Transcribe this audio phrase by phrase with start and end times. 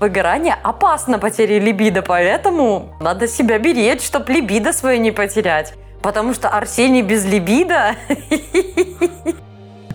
[0.00, 5.74] Выгорание опасно потеря либидо, поэтому надо себя беречь, чтобы либидо свое не потерять.
[6.02, 7.94] Потому что Арсений без либидо...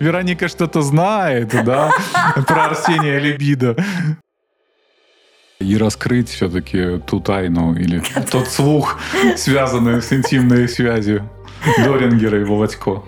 [0.00, 1.92] Вероника что-то знает, да,
[2.46, 3.76] про Арсения либидо.
[5.58, 8.98] И раскрыть все-таки ту тайну или тот слух,
[9.36, 11.28] связанный с интимной связью
[11.84, 13.02] Дорингера и Володько.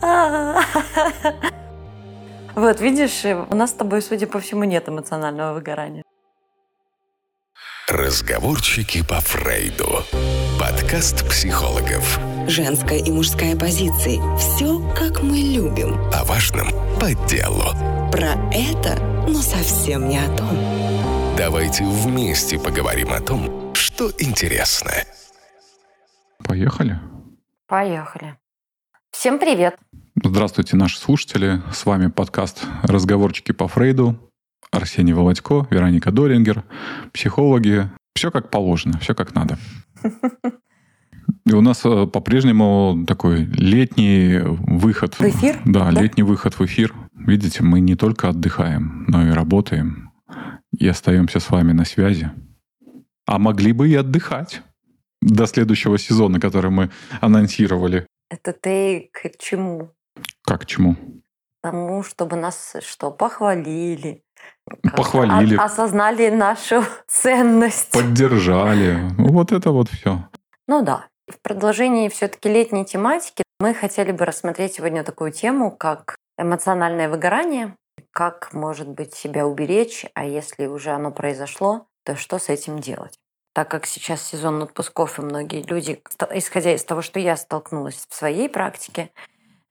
[2.58, 6.02] Вот, видишь, у нас с тобой, судя по всему, нет эмоционального выгорания.
[7.86, 10.02] Разговорчики по Фрейду.
[10.58, 12.18] Подкаст психологов.
[12.48, 14.18] Женская и мужская позиции.
[14.38, 16.00] Все, как мы любим.
[16.12, 16.66] О важном
[16.98, 17.62] по делу.
[18.10, 21.36] Про это, но совсем не о том.
[21.36, 24.90] Давайте вместе поговорим о том, что интересно.
[26.42, 26.98] Поехали.
[27.68, 28.36] Поехали.
[29.12, 29.76] Всем привет.
[30.24, 31.62] Здравствуйте, наши слушатели.
[31.72, 34.18] С вами подкаст «Разговорчики по Фрейду».
[34.72, 36.64] Арсений Володько, Вероника Дорингер,
[37.12, 37.88] психологи.
[38.14, 39.58] Все как положено, все как надо.
[41.46, 45.14] И у нас э, по-прежнему такой летний выход.
[45.14, 45.60] В эфир?
[45.64, 46.94] Да, да, летний выход в эфир.
[47.14, 50.10] Видите, мы не только отдыхаем, но и работаем.
[50.76, 52.30] И остаемся с вами на связи.
[53.26, 54.62] А могли бы и отдыхать
[55.22, 56.90] до следующего сезона, который мы
[57.20, 58.06] анонсировали.
[58.30, 59.92] Это ты к чему?
[60.48, 60.96] Как чему?
[61.62, 64.22] Тому, чтобы нас что, похвалили.
[64.96, 65.56] Похвалили.
[65.56, 67.92] Осознали нашу ценность.
[67.92, 68.98] Поддержали.
[69.18, 70.26] Ну, вот это вот все.
[70.66, 71.08] Ну да.
[71.30, 77.76] В продолжении все-таки летней тематики мы хотели бы рассмотреть сегодня такую тему, как эмоциональное выгорание,
[78.10, 83.18] как, может быть, себя уберечь, а если уже оно произошло, то что с этим делать?
[83.52, 86.00] Так как сейчас сезон отпусков, и многие люди,
[86.32, 89.10] исходя из того, что я столкнулась в своей практике,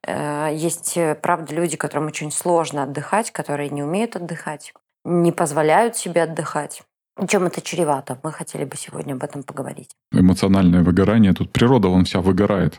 [0.06, 4.72] есть, э, правда, люди, которым очень сложно отдыхать, которые не умеют отдыхать,
[5.04, 6.82] не позволяют себе отдыхать.
[7.26, 8.18] Чем это чревато?
[8.22, 9.90] Мы хотели бы сегодня об этом поговорить.
[10.12, 11.32] Эмоциональное выгорание.
[11.32, 12.78] Тут природа, он вся выгорает.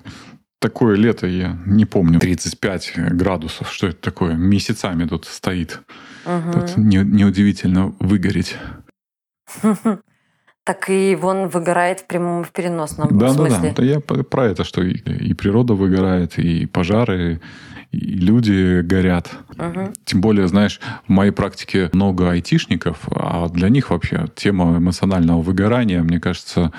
[0.62, 3.72] Такое лето, я не помню, 35 градусов.
[3.72, 4.34] Что это такое?
[4.34, 5.82] Месяцами тут стоит.
[6.26, 6.52] Угу.
[6.54, 8.56] Тут не, неудивительно выгореть.
[10.70, 13.60] Так и вон выгорает в прямом в переносном да, смысле.
[13.60, 13.84] Да, да, да.
[13.84, 17.42] Я про это, что и, и природа выгорает, и пожары,
[17.90, 19.32] и люди горят.
[19.58, 19.94] Угу.
[20.06, 26.04] Тем более, знаешь, в моей практике много айтишников, а для них вообще тема эмоционального выгорания,
[26.04, 26.72] мне кажется,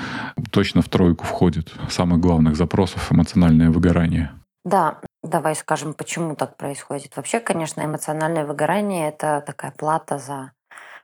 [0.52, 1.72] точно в тройку входит.
[1.88, 4.30] Самых главных запросов эмоциональное выгорание.
[4.64, 7.16] Да, давай скажем, почему так происходит.
[7.16, 10.52] Вообще, конечно, эмоциональное выгорание– это такая плата за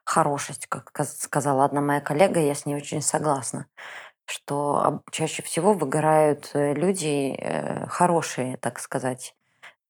[0.07, 3.67] хорошесть, как сказала одна моя коллега, я с ней очень согласна
[4.27, 9.35] что чаще всего выгорают э, люди э, хорошие, так сказать,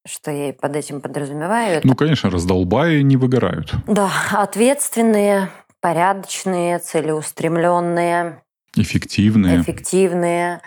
[0.06, 1.80] что я под этим подразумеваю.
[1.84, 3.74] Ну, конечно, раздолбаи не выгорают.
[3.86, 5.48] Да, ответственные,
[5.80, 8.42] порядочные, целеустремленные.
[8.76, 9.62] Эффективные.
[9.62, 10.60] Эффективные,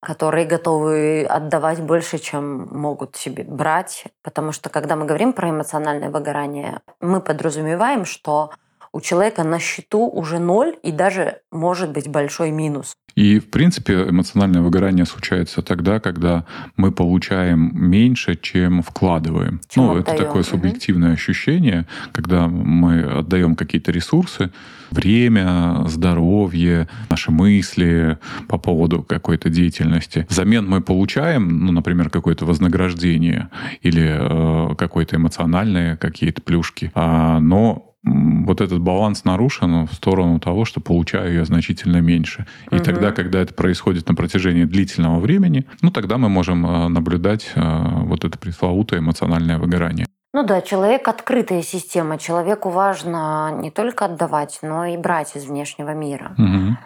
[0.00, 4.04] которые готовы отдавать больше, чем могут себе брать.
[4.22, 8.52] Потому что, когда мы говорим про эмоциональное выгорание, мы подразумеваем, что
[8.92, 12.94] у человека на счету уже ноль и даже может быть большой минус.
[13.14, 16.44] И, в принципе, эмоциональное выгорание случается тогда, когда
[16.76, 19.60] мы получаем меньше, чем вкладываем.
[19.68, 20.16] Чем ну, отдаем.
[20.16, 21.14] это такое субъективное угу.
[21.14, 24.52] ощущение, когда мы отдаем какие-то ресурсы,
[24.92, 30.24] время, здоровье, наши мысли по поводу какой-то деятельности.
[30.28, 33.48] Взамен мы получаем, ну, например, какое-то вознаграждение
[33.82, 40.64] или э, какое-то эмоциональные какие-то плюшки, а, но вот этот баланс нарушен в сторону того,
[40.64, 42.46] что получаю я значительно меньше.
[42.70, 42.84] И угу.
[42.84, 47.60] тогда, когда это происходит на протяжении длительного времени, ну тогда мы можем э, наблюдать э,
[47.60, 50.06] вот это пресловутое эмоциональное выгорание.
[50.32, 52.18] Ну да, человек открытая система.
[52.18, 56.34] Человеку важно не только отдавать, но и брать из внешнего мира.
[56.38, 56.76] Угу.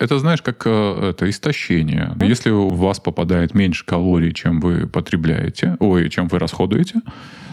[0.00, 2.16] Это, знаешь, как э, это истощение.
[2.22, 7.02] Если у вас попадает меньше калорий, чем вы потребляете, ой, чем вы расходуете,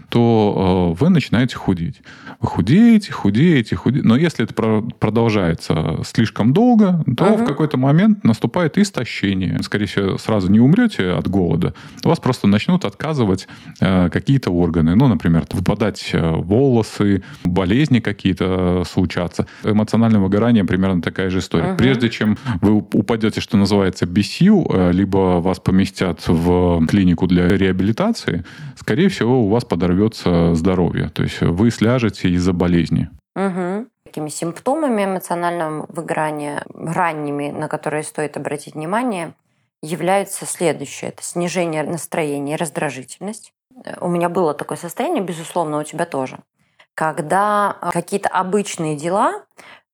[0.10, 2.02] то э, вы начинаете худеть.
[2.40, 4.08] Вы худеете, худеете, худеете.
[4.08, 4.54] Но если это
[5.00, 7.44] продолжается слишком долго, то uh-huh.
[7.44, 9.62] в какой-то момент наступает истощение.
[9.64, 11.74] Скорее всего, сразу не умрете от голода.
[12.06, 13.48] У вас просто начнут отказывать
[13.82, 14.96] э, какие-то органы.
[14.96, 19.46] Ну, например, выпадать э, волосы, болезни какие-то случаться.
[19.64, 21.72] Эмоциональное выгорание примерно такая же история.
[21.72, 21.78] Uh-huh.
[21.78, 28.44] Прежде чем вы упадете, что называется, без сил, либо вас поместят в клинику для реабилитации,
[28.76, 31.10] скорее всего, у вас подорвется здоровье.
[31.10, 33.10] То есть вы сляжете из-за болезни.
[33.36, 33.88] Угу.
[34.06, 39.34] Такими симптомами эмоционального выгорания, ранними, на которые стоит обратить внимание,
[39.84, 41.12] является следующее.
[41.12, 43.54] Это снижение настроения и раздражительность.
[44.00, 46.40] У меня было такое состояние, безусловно, у тебя тоже.
[46.98, 49.44] когда какие-то обычные дела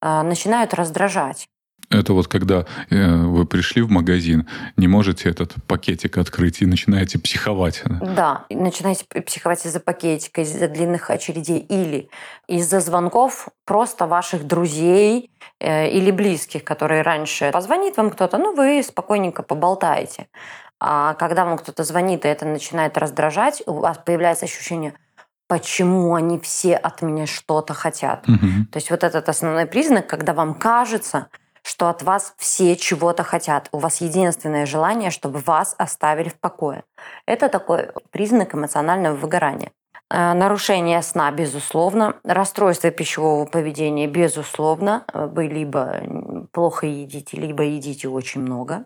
[0.01, 1.49] начинают раздражать.
[1.93, 4.47] Это вот когда э, вы пришли в магазин,
[4.77, 7.83] не можете этот пакетик открыть и начинаете психовать.
[7.85, 12.09] Да, начинаете психовать из-за пакетика, из-за длинных очередей или
[12.47, 18.81] из-за звонков просто ваших друзей э, или близких, которые раньше позвонит вам кто-то, ну вы
[18.83, 20.27] спокойненько поболтаете.
[20.79, 24.95] А когда вам кто-то звонит, и это начинает раздражать, у вас появляется ощущение,
[25.47, 28.27] почему они все от меня что-то хотят.
[28.27, 28.71] Угу.
[28.71, 31.27] То есть вот этот основной признак, когда вам кажется,
[31.63, 33.69] что от вас все чего-то хотят.
[33.71, 36.83] У вас единственное желание, чтобы вас оставили в покое.
[37.25, 39.71] Это такой признак эмоционального выгорания.
[40.09, 42.15] Э, нарушение сна, безусловно.
[42.23, 45.05] Расстройство пищевого поведения, безусловно.
[45.13, 46.01] Вы либо
[46.51, 48.85] плохо едите, либо едите очень много.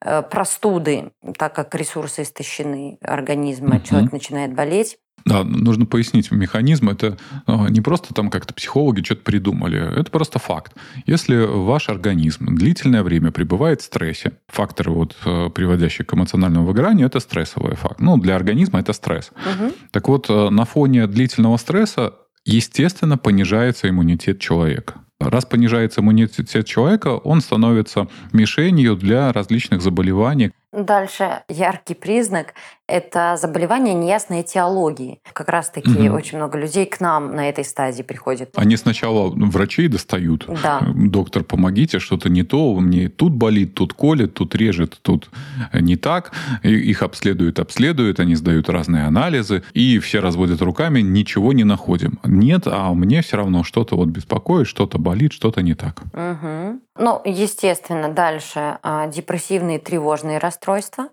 [0.00, 3.84] Э, простуды, так как ресурсы истощены организма, угу.
[3.84, 4.98] человек начинает болеть.
[5.26, 6.88] Да, нужно пояснить механизм.
[6.88, 10.00] Это а, не просто там как-то психологи что-то придумали.
[10.00, 10.72] Это просто факт.
[11.04, 17.08] Если ваш организм длительное время пребывает в стрессе, факторы, вот, э, приводящие к эмоциональному выгоранию,
[17.08, 17.98] это стрессовый факт.
[17.98, 19.32] Ну, для организма это стресс.
[19.32, 19.72] Угу.
[19.90, 22.14] Так вот, э, на фоне длительного стресса,
[22.44, 25.00] естественно, понижается иммунитет человека.
[25.18, 30.52] Раз понижается иммунитет человека, он становится мишенью для различных заболеваний.
[30.72, 32.54] Дальше яркий признак–
[32.86, 35.20] это заболевание неясной этиологии.
[35.32, 36.16] Как раз-таки угу.
[36.16, 38.50] очень много людей к нам на этой стадии приходят.
[38.54, 40.46] Они сначала врачей достают.
[40.62, 40.80] Да.
[40.94, 45.30] Доктор, помогите, что-то не то, мне тут болит, тут колет, тут режет, тут
[45.72, 46.32] не так.
[46.62, 52.18] И их обследуют, обследуют, они сдают разные анализы, и все разводят руками, ничего не находим.
[52.24, 56.02] Нет, а мне все равно что-то вот беспокоит, что-то болит, что-то не так.
[56.12, 56.80] Угу.
[56.98, 61.08] Ну, естественно, дальше а, депрессивные тревожные расстройства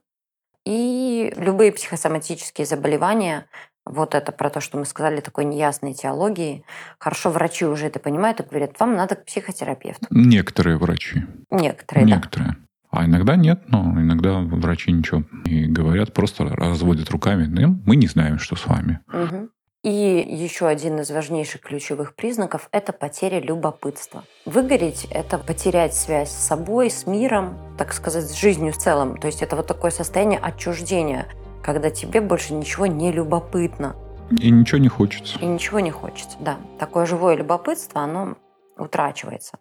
[0.66, 3.46] и любые психосоматические заболевания.
[3.86, 6.64] Вот это про то, что мы сказали, такой неясной теологии.
[7.00, 10.08] Хорошо, врачи уже это понимают и говорят, вам надо к психотерапевту.
[10.10, 11.24] Некоторые врачи.
[11.52, 12.52] Некоторые, Некоторые.
[12.52, 12.58] Да.
[12.92, 17.46] А иногда нет, но иногда врачи ничего и говорят, просто разводят руками.
[17.46, 19.00] «Ну, мы не знаем, что с вами.
[19.12, 19.50] Угу.
[19.84, 24.24] И еще один из важнейших ключевых признаков– это потеря любопытства.
[24.46, 29.18] Выгореть– это потерять связь с собой, с миром, так сказать, с жизнью в целом.
[29.18, 31.28] То есть это вот такое состояние отчуждения,
[31.62, 33.98] когда тебе больше ничего не любопытно.
[34.32, 35.38] И ничего не хочется.
[35.40, 36.60] И ничего не хочется, да.
[36.80, 38.38] Такое живое любопытство, оно
[38.78, 39.58] утрачивается.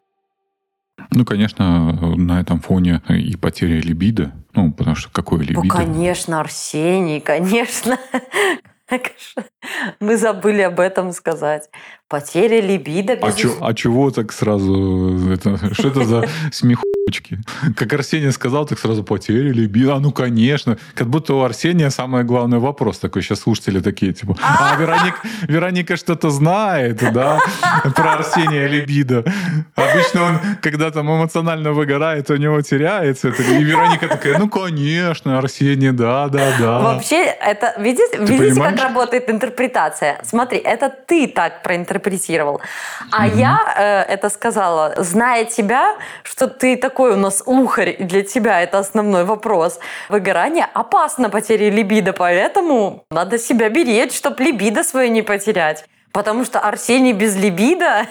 [1.10, 4.30] Ну, конечно, на этом фоне и потеря либидо.
[4.54, 5.62] Ну, потому что какое либидо?
[5.64, 7.98] Ну, конечно, Арсений, конечно.
[10.00, 11.71] Мы забыли об этом сказать.
[12.12, 13.19] Потеря либидо.
[13.23, 15.32] А, чё, а чего так сразу?
[15.32, 17.37] Это, что это за смех Очки.
[17.76, 19.69] Как Арсений сказал, так сразу потеряли.
[19.91, 20.79] А ну, конечно.
[20.94, 23.23] Как будто у Арсения самый главный вопрос такой.
[23.23, 27.41] Сейчас слушатели такие, типа, а, Вероника, Вероника что-то знает, да,
[27.97, 29.25] про Арсения либидо.
[29.75, 33.29] Обычно он, когда там эмоционально выгорает, у него теряется.
[33.29, 36.79] И Вероника такая, ну, конечно, Арсений, да, да, да.
[36.79, 40.20] Вообще, это, видите, видите как работает интерпретация?
[40.25, 42.01] Смотри, это ты так проинтерпретировал.
[43.10, 43.37] А угу.
[43.37, 48.78] я э, это сказала, зная тебя, что ты такой у нас ухарь для тебя, это
[48.78, 49.78] основной вопрос.
[50.08, 55.84] Выгорание опасно потери либидо, поэтому надо себя беречь, чтобы либидо свое не потерять.
[56.12, 58.06] Потому что Арсений без либидо...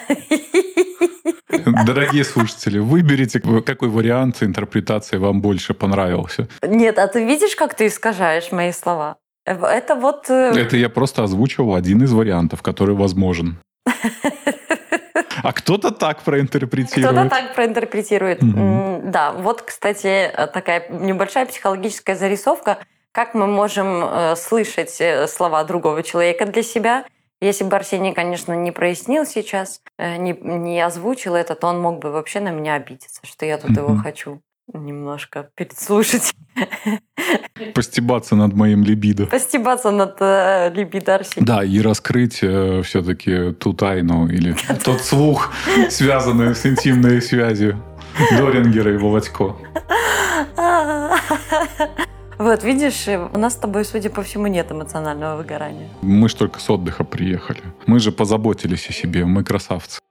[1.85, 6.47] Дорогие слушатели, выберите, какой вариант интерпретации вам больше понравился.
[6.63, 9.17] Нет, а ты видишь, как ты искажаешь мои слова?
[9.45, 10.29] Это вот...
[10.29, 13.57] Э, это я просто озвучивал один из вариантов, который возможен.
[15.43, 17.09] А кто-то так проинтерпретирует.
[17.09, 18.43] Кто-то так проинтерпретирует.
[18.43, 19.01] Угу.
[19.05, 22.79] Да, вот, кстати, такая небольшая психологическая зарисовка,
[23.11, 27.05] как мы можем э, слышать э, слова другого человека для себя.
[27.41, 31.99] Если бы Арсений, конечно, не прояснил сейчас, э, не, не озвучил это, то он мог
[31.99, 34.41] бы вообще на меня обидеться, что я тут его хочу
[34.73, 36.33] немножко переслушать.
[37.73, 39.27] Постебаться над моим либидо.
[39.27, 41.45] Постебаться над э, либидо Арсения.
[41.45, 45.53] Да, и раскрыть э, все-таки ту тайну или тот слух,
[45.89, 47.81] связанный с интимной связью
[48.37, 49.55] Дорингера и Володько.
[52.37, 55.89] Вот, видишь, у нас с тобой, судя по всему, нет эмоционального выгорания.
[56.01, 57.61] Мы же только с отдыха приехали.
[57.85, 60.01] Мы же позаботились о себе, мы красавцы.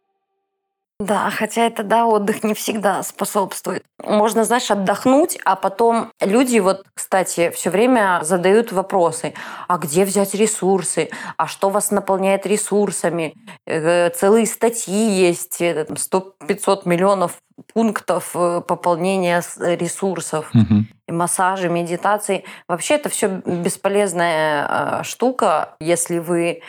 [1.00, 3.82] Да, хотя это, да, отдых не всегда способствует.
[4.04, 9.32] Можно, знаешь, отдохнуть, а потом люди, вот, кстати, все время задают вопросы.
[9.66, 11.08] А где взять ресурсы?
[11.38, 13.32] А что вас наполняет ресурсами?
[13.66, 17.38] Э, целые статьи есть, 100-500 э, миллионов
[17.72, 20.84] пунктов э, пополнения ресурсов, угу.
[21.08, 22.44] массажи, медитации.
[22.68, 26.60] Вообще это все бесполезная штука, если вы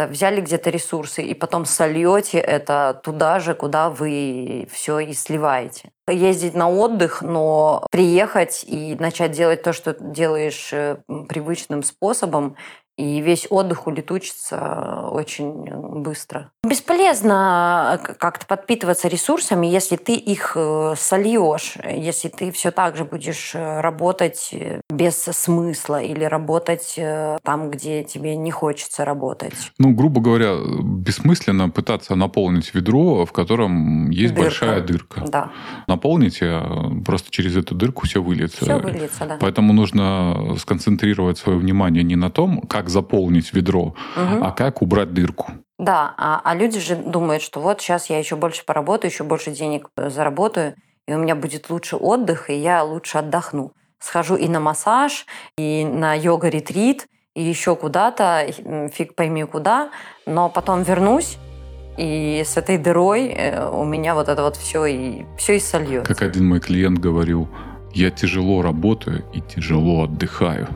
[0.00, 5.90] это взяли где-то ресурсы и потом сольете это туда же, куда вы все и сливаете.
[6.08, 10.96] Ездить на отдых, но приехать и начать делать то, что делаешь э,
[11.28, 12.56] привычным способом,
[13.00, 15.64] и весь отдых улетучится очень
[16.02, 16.50] быстро.
[16.62, 23.04] Бесполезно э, как-то подпитываться ресурсами, если ты их э, сольешь, если ты все так же
[23.04, 24.54] будешь э, работать
[24.90, 26.98] без смысла или работать
[27.42, 29.72] там, где тебе не хочется работать.
[29.78, 34.42] Ну, грубо говоря, бессмысленно пытаться наполнить ведро, в котором есть дырка.
[34.42, 35.24] большая дырка.
[35.26, 35.50] Да.
[35.86, 36.60] Наполните,
[37.06, 38.64] просто через эту дырку все выльется.
[38.64, 39.38] Все выльется, да.
[39.40, 44.44] Поэтому нужно сконцентрировать свое внимание не на том, как заполнить ведро, угу.
[44.44, 45.52] а как убрать дырку.
[45.78, 49.50] Да, а, а люди же думают, что вот сейчас я еще больше поработаю, еще больше
[49.50, 50.74] денег э, заработаю,
[51.08, 53.72] и у меня будет лучше отдых, и я лучше отдохну.
[53.98, 58.46] Схожу и на массаж, и на йога-ретрит, и еще куда-то,
[58.92, 59.90] фиг пойми куда,
[60.26, 61.38] но потом вернусь,
[61.96, 66.14] и с этой дырой э, у меня вот это вот все и все и сольется.
[66.14, 67.48] Как один мой клиент говорил,
[67.92, 70.68] я тяжело работаю и тяжело отдыхаю.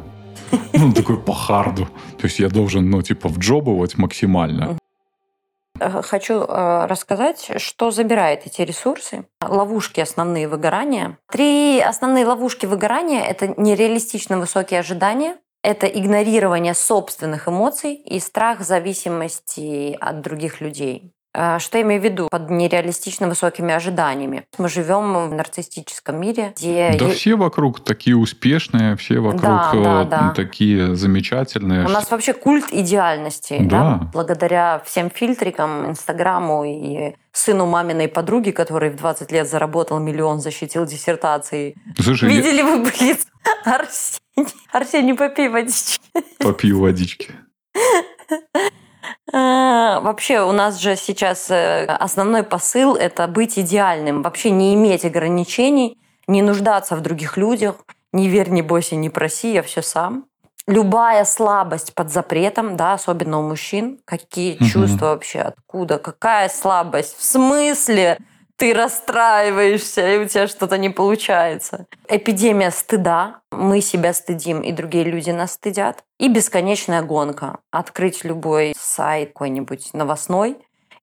[0.72, 1.86] Ну, такой по харду.
[2.18, 4.76] То есть я должен, ну, типа, вджобывать максимально.
[5.80, 9.26] Э, хочу э, рассказать, что забирает эти ресурсы.
[9.40, 11.18] Ловушки основные выгорания.
[11.30, 19.96] Три основные ловушки выгорания– это нереалистично высокие ожидания, это игнорирование собственных эмоций и страх зависимости
[20.00, 21.12] от других людей.
[21.36, 24.44] А, что я имею в виду под нереалистично высокими ожиданиями?
[24.56, 26.96] Мы живем в нарциссическом мире, где...
[26.96, 30.32] Да все вокруг такие успешные, все вокруг да, да, э, да.
[30.34, 31.86] такие замечательные.
[31.86, 33.58] У нас вообще культ идеальности.
[33.60, 33.98] Да.
[33.98, 34.10] Да?
[34.12, 40.86] Благодаря всем фильтрикам, Инстаграму и сыну маминой подруги, который в 20 лет заработал миллион, защитил
[40.86, 41.74] диссертации.
[41.98, 42.64] Слушай, Видели я...
[42.64, 43.16] вы, блин,
[43.64, 44.54] Арсений?
[44.70, 46.00] Арсений, попей водички.
[46.38, 47.32] Попью водички.
[49.32, 55.04] А, вообще у нас же сейчас э, основной посыл– это быть идеальным, вообще не иметь
[55.04, 57.76] ограничений, не нуждаться в других людях,
[58.12, 60.26] не верь, не бойся, не проси, я все сам.
[60.66, 64.64] Любая слабость под запретом, да, особенно у мужчин, какие угу.
[64.64, 68.18] чувства вообще, откуда, какая слабость, в смысле?
[68.56, 71.86] Ты расстраиваешься, и у тебя что-то не получается.
[72.08, 73.40] Эпидемия стыда.
[73.50, 76.04] Мы себя стыдим, и другие люди нас стыдят.
[76.18, 77.58] И бесконечная гонка.
[77.70, 80.56] Открыть любой сайт какой-нибудь новостной,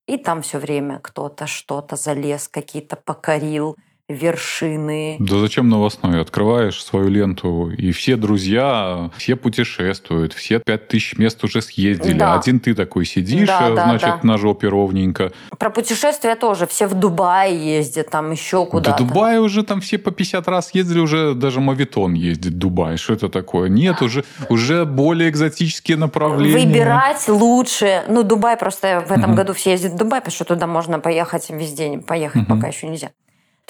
[0.07, 3.75] и там все время кто-то что-то залез, какие-то покорил–
[4.13, 5.17] вершины.
[5.19, 6.21] Да зачем новостной?
[6.21, 12.17] Открываешь свою ленту, и все друзья, все путешествуют, все пять тысяч мест уже съездили.
[12.17, 12.35] Да.
[12.35, 14.19] Один ты такой сидишь, да, да, значит, да.
[14.23, 15.31] на жопе ровненько.
[15.57, 16.67] Про путешествия тоже.
[16.67, 18.97] Все в Дубай ездят, там еще куда-то.
[18.97, 22.97] Да Дубай уже там все по 50 раз ездили, уже даже Мавитон ездит в Дубай.
[22.97, 23.69] Что это такое?
[23.69, 26.65] Нет, уже, уже более экзотические направления.
[26.65, 28.03] Выбирать лучше.
[28.07, 29.37] Ну, Дубай просто в этом угу.
[29.37, 32.01] году все ездят в Дубай, потому что туда можно поехать весь день.
[32.01, 32.55] Поехать угу.
[32.55, 33.11] пока еще нельзя.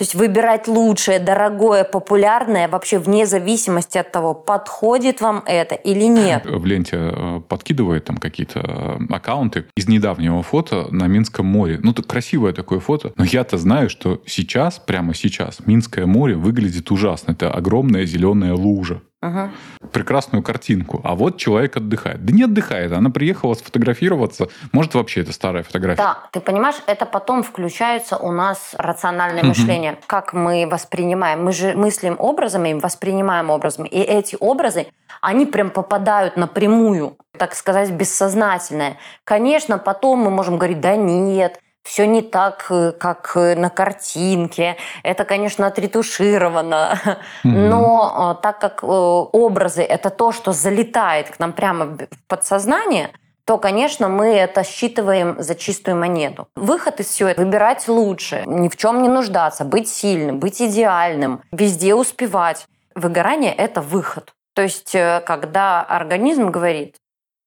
[0.01, 6.05] То есть выбирать лучшее, дорогое, популярное вообще вне зависимости от того, подходит вам это или
[6.05, 6.43] нет.
[6.43, 11.79] В ленте э, подкидывает там какие-то э, аккаунты из недавнего фото на Минском море.
[11.83, 13.13] Ну, это красивое такое фото.
[13.15, 17.33] Но я-то знаю, что сейчас, прямо сейчас, Минское море выглядит ужасно.
[17.33, 19.51] Это огромная зеленая лужа ага.
[19.91, 21.01] прекрасную картинку.
[21.03, 22.25] А вот человек отдыхает.
[22.25, 24.47] Да не отдыхает, она приехала сфотографироваться.
[24.71, 26.01] Может, вообще это старая фотография.
[26.01, 29.49] Да, ты понимаешь, это потом включается у нас рациональное угу.
[29.49, 29.97] мышление.
[30.07, 31.43] Как мы воспринимаем.
[31.43, 33.87] Мы же мыслим образами, воспринимаем образами.
[33.87, 34.87] И эти образы,
[35.21, 38.97] они прям попадают напрямую, так сказать, бессознательное.
[39.23, 44.77] Конечно, потом мы можем говорить, да нет, все не так, э, как э, на картинке.
[45.03, 46.99] Это, конечно, отретушировано.
[47.43, 47.49] Mm-hmm.
[47.49, 53.11] Но э, так как образы– это то, что залетает к нам прямо в подсознание,
[53.45, 56.47] то, конечно, мы это считываем за чистую монету.
[56.55, 61.95] Выход из всего– выбирать лучше, ни в чем не нуждаться, быть сильным, быть идеальным, везде
[61.95, 62.67] успевать.
[62.93, 64.33] Выгорание– это выход.
[64.53, 66.97] То есть, когда организм говорит,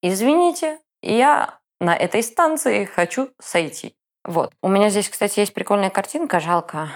[0.03, 3.95] извините, я на этой станции хочу сойти.
[4.25, 4.53] Вот.
[4.63, 6.89] У меня здесь, кстати, есть прикольная картинка, жалко,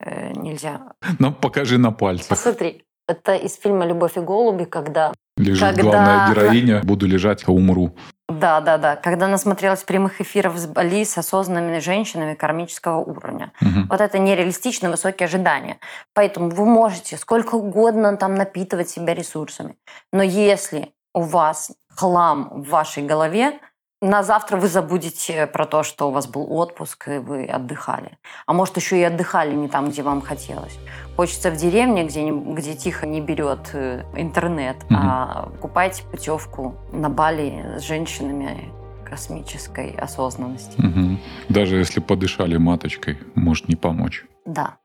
[0.00, 0.92] э, нельзя.
[1.18, 2.28] Ну, покажи на пальцах.
[2.28, 5.12] Посмотри, это из фильма «Любовь и голуби», когда...
[5.36, 5.82] Лежит когда...
[5.82, 7.94] главная героиня, буду лежать, а умру.
[8.28, 8.96] Да, да, да.
[8.96, 13.52] Когда насмотрелась прямых эфиров с Бали с осознанными женщинами кармического уровня.
[13.62, 13.86] Угу.
[13.88, 15.78] Вот это нереалистично высокие ожидания.
[16.12, 19.76] Поэтому вы можете сколько угодно там напитывать себя ресурсами.
[20.12, 23.58] Но если у вас хлам в вашей голове,
[24.00, 28.18] на завтра вы забудете про то, что у вас был отпуск, и вы отдыхали.
[28.46, 30.78] А может, еще и отдыхали не там, где вам хотелось.
[31.16, 34.94] Хочется в деревне, где, где тихо не берет э, интернет, угу.
[34.96, 38.72] а купайте путевку на Бали с женщинами,
[39.04, 40.78] космической осознанности.
[40.78, 41.18] Угу.
[41.48, 44.24] Даже если подышали маточкой, может не помочь.
[44.44, 44.76] Да.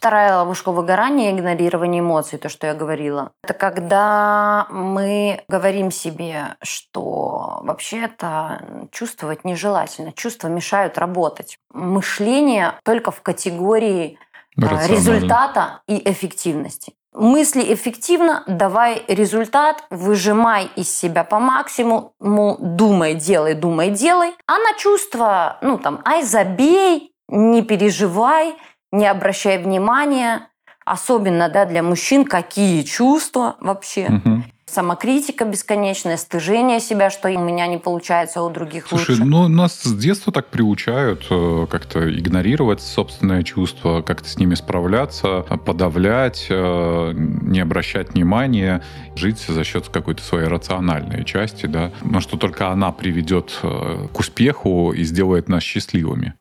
[0.00, 3.32] Вторая ловушка выгорания– игнорирование эмоций, то, что я говорила.
[3.44, 11.58] Это когда мы говорим себе, что вообще-то чувствовать нежелательно, чувства мешают работать.
[11.74, 14.18] Мышление только в категории
[14.56, 16.94] а, результата и эффективности.
[17.12, 24.32] Мысли эффективно, давай результат, выжимай из себя по максимуму, думай, делай, думай, делай.
[24.46, 28.56] А на чувства, ну там, ай, забей, не переживай,
[28.92, 30.48] не обращай внимания,
[30.84, 34.20] особенно да, для мужчин, какие чувства вообще.
[34.24, 34.42] Угу.
[34.66, 39.24] Самокритика бесконечная, стыжение себя, что у меня не получается, а у других Слушай, лучше.
[39.24, 45.42] ну нас с детства так приучают э, как-то игнорировать собственные чувства, как-то с ними справляться,
[45.66, 48.84] подавлять, э, не обращать внимания,
[49.16, 54.20] жить за счет какой-то своей рациональной части, да, но что только она приведет э, к
[54.20, 56.34] успеху и сделает нас счастливыми.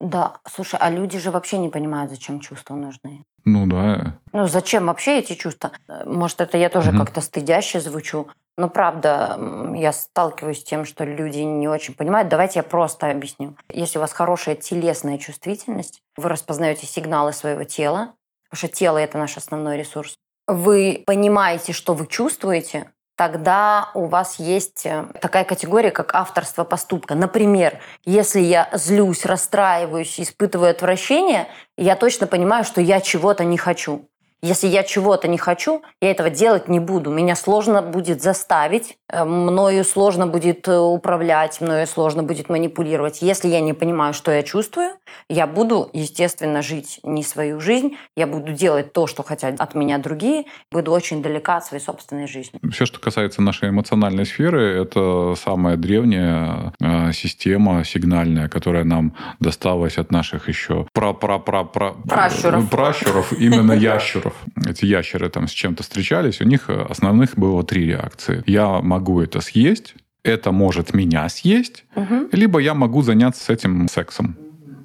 [0.00, 3.24] Да, слушай, а люди же вообще не понимают, зачем чувства нужны.
[3.44, 4.18] Ну да.
[4.32, 5.72] Ну зачем вообще эти чувства?
[6.04, 6.98] Может, это я тоже угу.
[6.98, 8.28] как-то стыдяще звучу.
[8.56, 9.38] Но правда,
[9.74, 12.28] я сталкиваюсь с тем, что люди не очень понимают.
[12.28, 13.56] Давайте я просто объясню.
[13.72, 18.14] Если у вас хорошая телесная чувствительность, вы распознаете сигналы своего тела,
[18.50, 20.16] потому что тело– это наш основной ресурс.
[20.48, 27.16] Вы понимаете, что вы чувствуете, тогда у вас есть э, такая категория, как авторство поступка.
[27.16, 34.08] Например, если я злюсь, расстраиваюсь, испытываю отвращение, я точно понимаю, что я чего-то не хочу.
[34.40, 37.10] Если я чего-то не хочу, я этого делать не буду.
[37.10, 43.20] Меня сложно будет заставить, э, мною сложно будет э, управлять, мною сложно будет манипулировать.
[43.20, 44.90] Если я не понимаю, что я чувствую,
[45.28, 49.98] я буду, естественно, жить не свою жизнь, я буду делать то, что хотят от меня
[49.98, 52.60] другие, буду очень далека от своей собственной жизни.
[52.70, 59.98] Все, что касается нашей эмоциональной сферы, это самая древняя э, система сигнальная, которая нам досталась
[59.98, 62.70] от наших еще пра пра пра пра пращуров.
[62.70, 64.34] пращуров именно ящеров ящеров.
[64.66, 68.42] Эти ящеры там с чем-то встречались, у них основных было три реакции.
[68.46, 72.28] Я могу это съесть, это может меня съесть, угу.
[72.32, 74.36] либо я могу заняться этим сексом.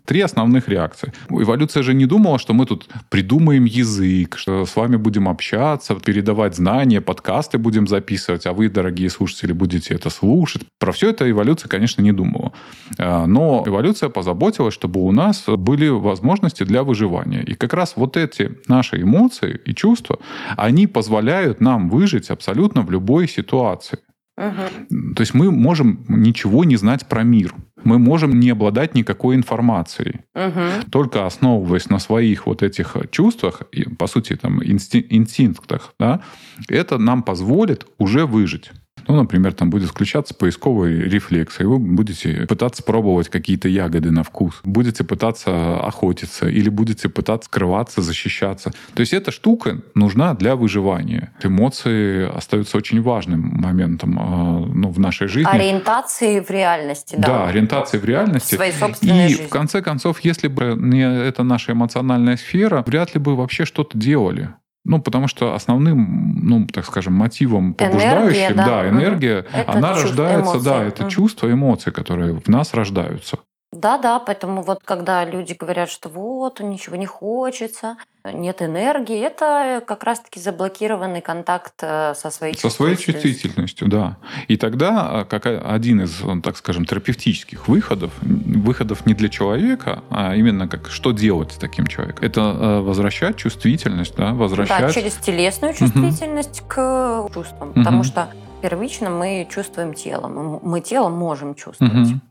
[0.05, 1.13] Три основных реакции.
[1.29, 6.55] Эволюция же не думала, что мы тут придумаем язык, что с вами будем общаться, передавать
[6.55, 10.63] знания, подкасты будем записывать, а вы, дорогие слушатели, будете это слушать.
[10.77, 12.51] Про все это эволюция, конечно, не думала.
[12.97, 17.41] А, но эволюция позаботилась, чтобы у нас были возможности для выживания.
[17.41, 20.19] И как раз вот эти наши эмоции и чувства,
[20.57, 23.99] они позволяют нам выжить абсолютно в любой ситуации.
[24.37, 25.13] Угу.
[25.15, 27.53] То есть мы можем ничего не знать про мир.
[27.83, 30.21] Мы можем не обладать никакой информацией.
[30.33, 30.89] Угу.
[30.91, 33.63] Только основываясь на своих вот этих чувствах,
[33.97, 36.21] по сути, там, инстинктах, да,
[36.67, 38.71] это нам позволит уже выжить.
[39.07, 44.23] Ну, например, там будет включаться поисковый рефлекс, и вы будете пытаться пробовать какие-то ягоды на
[44.23, 48.71] вкус, будете пытаться охотиться или будете пытаться скрываться, защищаться.
[48.93, 51.33] То есть эта штука нужна для выживания.
[51.41, 55.49] Эмоции остаются очень важным моментом а, ну, в нашей жизни.
[55.49, 57.27] Ориентации в реальности, да.
[57.27, 58.55] Да, ориентации в реальности.
[58.55, 59.45] В своей собственной и жизни.
[59.45, 63.97] в конце концов, если бы не эта наша эмоциональная сфера, вряд ли бы вообще что-то
[63.97, 64.53] делали.
[64.85, 69.93] Ну, потому что основным, ну, так скажем, мотивом побуждающим, энергия, да, да энергия, это она
[69.93, 70.65] рождается, эмоции.
[70.65, 71.09] да, это угу.
[71.11, 73.39] чувства, эмоции, которые в нас рождаются.
[73.73, 77.97] Да, да, поэтому вот когда люди говорят, что вот, ничего не хочется,
[78.31, 84.17] нет энергии, это как раз-таки заблокированный контакт э, со своей Со своей чувствительностью, да.
[84.47, 90.35] И тогда э, как один из, так скажем, терапевтических выходов, выходов не для человека, а
[90.35, 94.79] именно как что делать с таким человеком, это э, возвращать чувствительность, да, возвращать...
[94.79, 96.69] Да, через телесную чувствительность угу.
[96.69, 97.79] к чувствам, угу.
[97.79, 98.29] потому что
[98.61, 102.11] первично мы чувствуем телом, мы телом можем чувствовать.
[102.11, 102.21] Угу.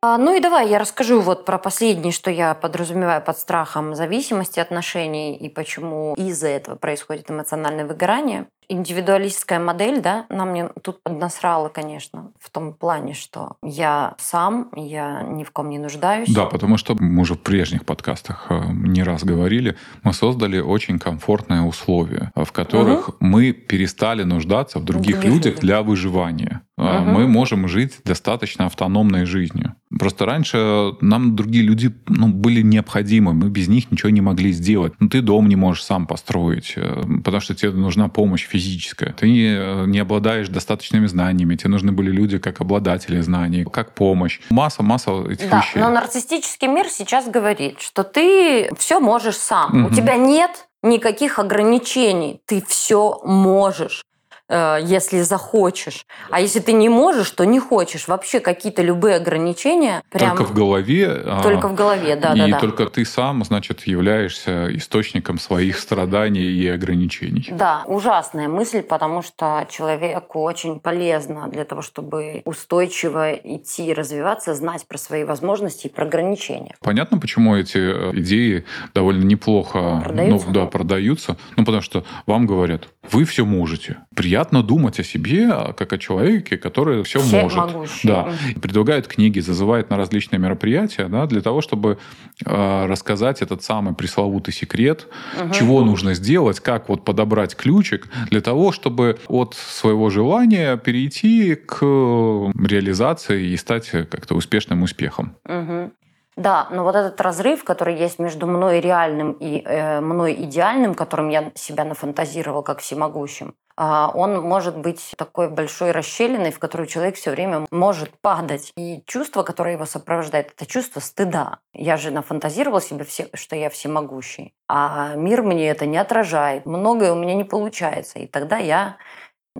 [0.00, 4.60] А, ну и давай я расскажу вот про последнее, что я подразумеваю под страхом зависимости
[4.60, 11.68] отношений и почему из-за этого происходит эмоциональное выгорание индивидуалистская модель, да, она мне тут поднасрала,
[11.68, 16.32] конечно, в том плане, что я сам, я ни в ком не нуждаюсь.
[16.32, 20.98] Да, потому что мы уже в прежних подкастах э, не раз говорили, мы создали очень
[20.98, 23.16] комфортные условия, в которых угу.
[23.20, 25.60] мы перестали нуждаться в других, других людях людей.
[25.60, 26.62] для выживания.
[26.78, 26.86] Угу.
[26.86, 29.74] Мы можем жить достаточно автономной жизнью.
[29.98, 34.92] Просто раньше нам другие люди ну, были необходимы, мы без них ничего не могли сделать.
[35.00, 39.12] Ну, ты дом не можешь сам построить, э, потому что тебе нужна помощь физическое.
[39.12, 43.94] Ты не, э, не обладаешь достаточными знаниями, тебе нужны были люди как обладатели знаний, как
[43.94, 44.40] помощь.
[44.50, 45.80] Масса, масса этих да, вещей.
[45.80, 49.84] Но нарциссический мир сейчас говорит, что ты все можешь сам.
[49.84, 49.92] Угу.
[49.92, 52.40] У тебя нет никаких ограничений.
[52.46, 54.02] Ты все можешь.
[54.48, 56.06] Э, если захочешь.
[56.30, 58.08] А если ты не можешь, то не хочешь.
[58.08, 60.02] Вообще какие-то любые ограничения.
[60.10, 60.36] Прям...
[60.36, 61.24] Только в голове.
[61.42, 62.58] Только в голове, да, и да.
[62.58, 67.48] И только ты сам, значит, являешься источником своих страданий и ограничений.
[67.50, 74.86] Да, ужасная мысль, потому что человеку очень полезно для того, чтобы устойчиво идти развиваться, знать
[74.86, 76.74] про свои возможности и про ограничения.
[76.80, 80.46] Понятно, почему эти э, идеи довольно неплохо продаются.
[80.48, 81.36] Ну, да, продаются.
[81.56, 83.98] Ну, потому что вам говорят, вы все можете.
[84.14, 87.58] Приятно думать о себе, а как о человеке, который все, все может.
[87.58, 88.12] Могущие.
[88.12, 88.32] Да.
[88.60, 91.98] Предлагают книги, зазывает на различные мероприятия, да, для того, чтобы
[92.44, 95.06] э, рассказать этот самый пресловутый секрет,
[95.40, 95.52] угу.
[95.52, 101.82] чего нужно сделать, как вот подобрать ключик для того, чтобы от своего желания перейти к
[101.82, 105.36] реализации и стать как-то успешным успехом.
[105.44, 105.92] Угу.
[106.38, 111.30] Да, но вот этот разрыв, который есть между мной реальным и э, мной идеальным, которым
[111.30, 117.16] я себя нафантазировал как всемогущим, э, он может быть такой большой расщелиной, в которую человек
[117.16, 118.72] все время может падать.
[118.76, 121.58] И чувство, которое его сопровождает, это чувство стыда.
[121.74, 126.66] Я же нафантазировал себе, все, что я всемогущий, а мир мне это не отражает.
[126.66, 128.20] Многое у меня не получается.
[128.20, 128.96] И тогда я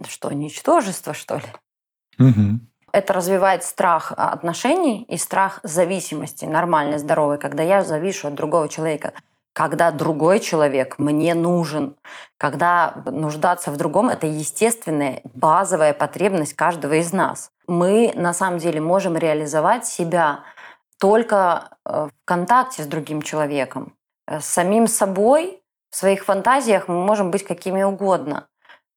[0.06, 1.48] что, ничтожество, что ли?
[2.20, 2.60] Угу.
[2.98, 9.12] Это развивает страх отношений и страх зависимости, нормальной, здоровой, когда я завишу от другого человека.
[9.52, 11.94] Когда другой человек мне нужен,
[12.38, 17.52] когда нуждаться в другом– это естественная базовая потребность каждого из нас.
[17.68, 20.40] Мы на самом деле можем реализовать себя
[20.98, 23.94] только э, в контакте с другим человеком.
[24.28, 28.48] С самим собой в своих фантазиях мы можем быть какими угодно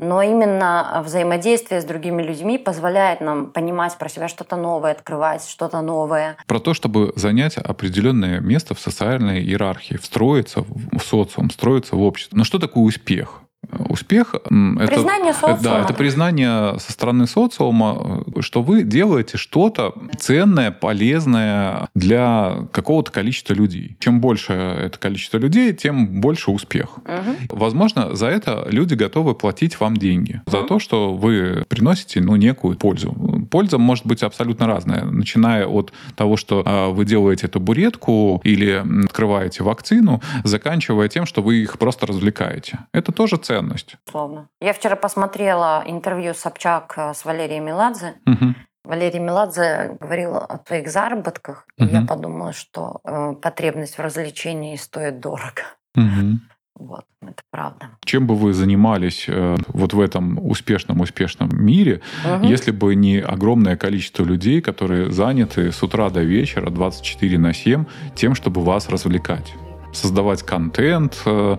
[0.01, 5.81] но именно взаимодействие с другими людьми позволяет нам понимать про себя что-то новое, открывать что-то
[5.81, 6.35] новое.
[6.47, 12.35] Про то, чтобы занять определенное место в социальной иерархии, встроиться в социум, встроиться в общество.
[12.35, 13.41] Но что такое успех?
[13.89, 15.59] Успех признание это, социума.
[15.61, 23.53] Да, это признание со стороны социума, что вы делаете что-то ценное, полезное для какого-то количества
[23.53, 23.95] людей.
[23.99, 26.97] Чем больше это количество людей, тем больше успех.
[26.97, 27.57] Угу.
[27.57, 30.41] Возможно, за это люди готовы платить вам деньги.
[30.45, 33.15] За то, что вы приносите ну, некую пользу.
[33.49, 35.05] Польза может быть абсолютно разная.
[35.05, 41.57] Начиная от того, что а, вы делаете табуретку или открываете вакцину, заканчивая тем, что вы
[41.57, 42.79] их просто развлекаете.
[42.93, 43.97] Это тоже ценно ценность.
[44.09, 44.49] Словно.
[44.59, 48.15] Я вчера посмотрела интервью Собчак э, с Валерией Меладзе.
[48.25, 48.55] Угу.
[48.83, 51.87] Валерий Меладзе говорил о твоих заработках, угу.
[51.87, 55.63] и я подумала, что э, потребность в развлечении стоит дорого.
[55.95, 56.39] Угу.
[56.79, 57.89] Вот, это правда.
[58.05, 62.45] Чем бы вы занимались э, вот в этом успешном-успешном мире, угу.
[62.45, 67.85] если бы не огромное количество людей, которые заняты с утра до вечера 24 на 7
[68.15, 69.53] тем, чтобы вас развлекать?
[69.93, 71.57] Создавать контент, Э,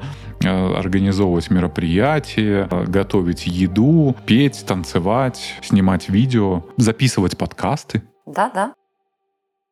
[0.51, 8.03] организовывать мероприятия, э, готовить еду, петь, танцевать, снимать видео, записывать подкасты.
[8.27, 8.75] Да, да.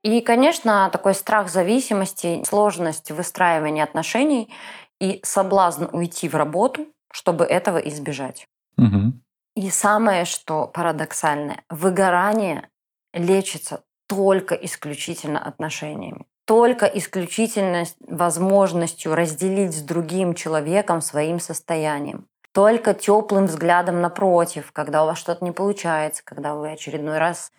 [0.02, 4.52] И, конечно, такой страх зависимости, сложность выстраивания отношений
[5.00, 8.46] и соблазн уйти в работу, чтобы этого избежать.
[8.78, 9.12] Угу.
[9.56, 12.68] И самое, что парадоксальное, выгорание
[13.12, 22.26] лечится только исключительно отношениями только исключительно возможностью разделить с другим человеком своим состоянием.
[22.50, 27.52] Только теплым взглядом напротив, когда у вас что-то не получается, когда вы очередной раз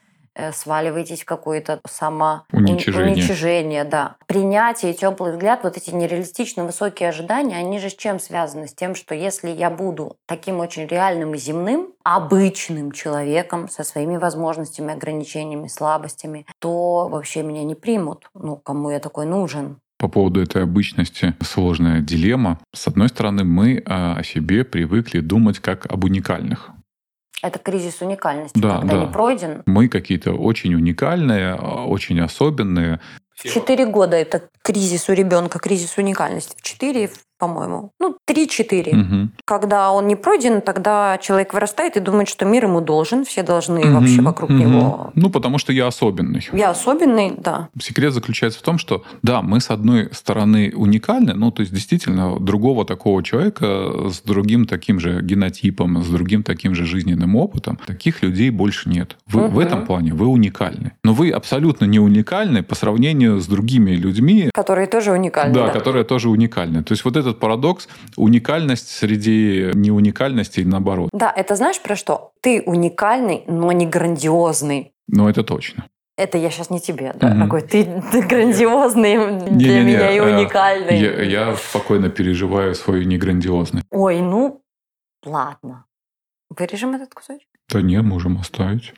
[0.54, 3.14] сваливаетесь в какое-то самоуничижение.
[3.14, 4.16] Уничижение, да.
[4.28, 8.68] Принятие, теплый взгляд, вот эти нереалистично высокие ожидания, они же с чем связаны?
[8.68, 14.18] С тем, что если я буду таким очень реальным и земным, обычным человеком со своими
[14.18, 18.30] возможностями, ограничениями, слабостями, то вообще меня не примут.
[18.34, 19.78] Ну, кому я такой нужен?
[20.02, 22.58] по поводу этой обычности сложная дилемма.
[22.74, 26.72] С одной стороны, мы а, о себе привыкли думать как об уникальных.
[27.44, 29.06] Это кризис уникальности, да, когда да.
[29.06, 29.64] не пройден.
[29.66, 33.00] Мы какие-то очень уникальные, очень особенные.
[33.36, 36.56] В четыре года это кризис у ребенка, кризис уникальности.
[36.58, 37.10] В четыре,
[37.42, 37.92] по-моему.
[38.00, 39.02] Ну, 3-4.
[39.02, 39.30] Угу.
[39.46, 43.80] Когда он не пройден, тогда человек вырастает и думает, что мир ему должен, все должны
[43.80, 43.94] угу.
[43.96, 44.60] вообще вокруг угу.
[44.60, 45.12] него.
[45.16, 46.48] Ну, потому что я особенный.
[46.54, 47.70] Я особенный, да.
[47.82, 52.40] Секрет заключается в том, что, да, мы с одной стороны уникальны, ну, то есть действительно
[52.40, 58.22] другого такого человека с другим таким же генотипом, с другим таким же жизненным опытом, таких
[58.22, 59.18] людей больше нет.
[59.26, 59.56] Вы угу.
[59.56, 60.92] в этом плане вы уникальны.
[61.04, 64.52] Но вы абсолютно не уникальны по сравнению с другими людьми.
[64.54, 65.56] Которые тоже уникальны.
[65.56, 65.74] Да, да.
[65.74, 66.84] которые тоже уникальны.
[66.84, 71.10] То есть вот это этот парадокс, уникальность среди неуникальности и наоборот.
[71.14, 72.32] Да, это знаешь про что?
[72.42, 74.94] Ты уникальный, но не грандиозный.
[75.08, 75.88] Ну, это точно.
[76.18, 77.40] Это я сейчас не тебе, да, угу.
[77.40, 81.00] такой, ты, ты грандиозный для не, не, меня не, и э, уникальный.
[81.00, 83.88] Я, я спокойно переживаю свою неграндиозность.
[83.90, 84.62] Ой, ну,
[85.26, 85.86] ладно.
[86.50, 87.48] Вырежем этот кусочек?
[87.70, 88.94] Да не, можем оставить.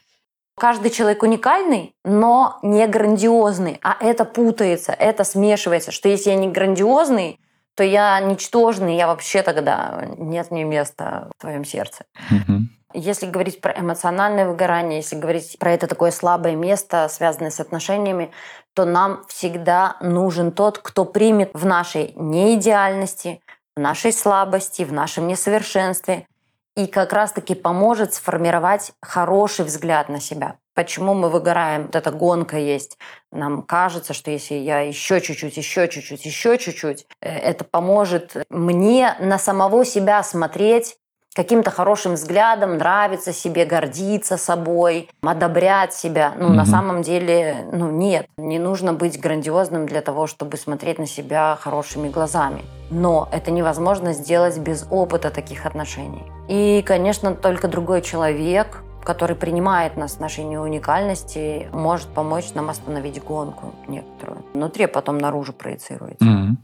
[0.55, 3.79] Каждый человек уникальный, но не грандиозный.
[3.81, 7.39] А это путается, это смешивается, что если я не грандиозный,
[7.75, 12.05] то я ничтожный, я вообще тогда нет мне места в твоем сердце.
[12.29, 12.59] Угу.
[12.93, 18.31] Если говорить про эмоциональное выгорание, если говорить про это такое слабое место, связанное с отношениями,
[18.75, 23.41] то нам всегда нужен тот, кто примет в нашей неидеальности,
[23.75, 26.27] в нашей слабости, в нашем несовершенстве
[26.75, 30.57] и как раз-таки поможет сформировать хороший взгляд на себя.
[30.75, 31.83] Почему мы выгораем?
[31.83, 32.97] Вот эта гонка есть.
[33.31, 39.15] Нам кажется, что если я еще чуть-чуть, еще чуть-чуть, еще чуть-чуть, э, это поможет мне
[39.19, 40.97] на самого себя смотреть
[41.33, 46.33] каким-то хорошим взглядом, нравиться себе, гордиться собой, одобрять себя.
[46.37, 48.27] Ну, mm на самом деле, ну, нет.
[48.37, 52.61] Не нужно быть грандиозным для того, чтобы смотреть на себя хорошими глазами.
[52.91, 56.23] Но это невозможно сделать без опыта таких отношений.
[56.47, 63.23] И, конечно, только другой человек, который принимает нас в нашей неуникальности, может помочь нам остановить
[63.23, 64.45] гонку некоторую.
[64.53, 66.23] Внутри, а потом наружу проецируется.
[66.23, 66.55] mm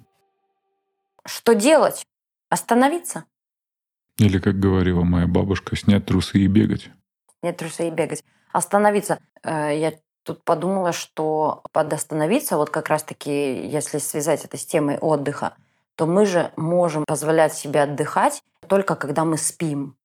[1.25, 2.05] Что делать?
[2.49, 3.25] Остановиться?
[4.17, 6.89] Или, как говорила моя бабушка, снять трусы и бегать.
[7.39, 8.23] Снять трусы и бегать.
[8.51, 9.19] Остановиться.
[9.43, 14.97] Э, я тут подумала, что под остановиться, вот как раз-таки, если связать это с темой
[14.97, 15.53] отдыха,
[15.95, 19.95] то мы же можем позволять себе отдыхать только когда мы спим.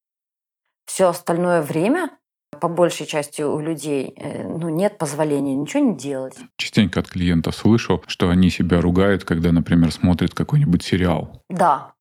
[0.87, 2.11] Все остальное время
[2.54, 6.36] по большей части у людей э, ну, нет позволения ничего не делать.
[6.56, 11.42] Частенько от клиентов слышал, что они себя ругают, когда, например, смотрят какой-нибудь сериал.
[11.48, 11.92] Да.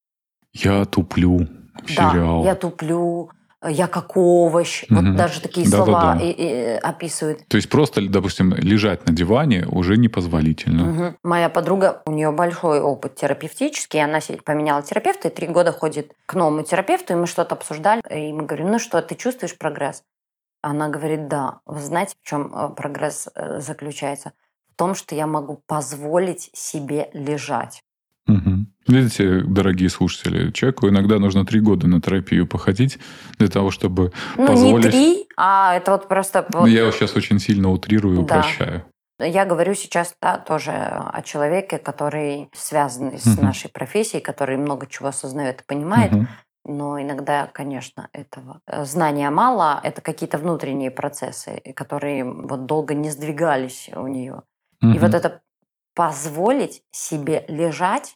[0.53, 1.47] Я туплю,
[1.87, 2.43] сериал.
[2.43, 3.31] Да, я туплю,
[3.67, 4.83] я как овощ.
[4.89, 4.95] Угу.
[4.95, 6.25] Вот даже такие да, слова да, да.
[6.25, 7.47] И, и описывают.
[7.47, 10.89] То есть просто, допустим, лежать на диване уже непозволительно.
[10.89, 11.15] Угу.
[11.23, 16.33] Моя подруга, у нее большой опыт терапевтический, она поменяла терапевта и три года ходит к
[16.33, 20.03] новому терапевту, и мы что-то обсуждали, и мы говорим, ну что, ты чувствуешь прогресс?
[20.63, 21.59] Она говорит, да.
[21.65, 24.31] Вы знаете, в чем э, прогресс э, заключается?
[24.73, 27.83] В том, что я могу позволить себе лежать.
[28.27, 28.65] Угу.
[28.87, 32.97] Видите, дорогие слушатели, человеку иногда нужно три года на терапию походить
[33.37, 34.85] для того, чтобы ну, позволить...
[34.85, 36.47] не три, а это вот просто...
[36.53, 36.67] Вот...
[36.67, 38.39] Я сейчас очень сильно утрирую и да.
[38.39, 38.85] упрощаю.
[39.19, 43.43] Я говорю сейчас да, тоже о человеке, который связан с угу.
[43.43, 46.13] нашей профессией, который много чего осознает и понимает.
[46.13, 46.27] Угу.
[46.65, 49.81] Но иногда, конечно, этого э, знания мало.
[49.83, 54.43] Это какие-то внутренние процессы, которые вот долго не сдвигались у нее.
[54.81, 54.91] Угу.
[54.91, 55.41] И вот это
[55.93, 58.15] позволить себе лежать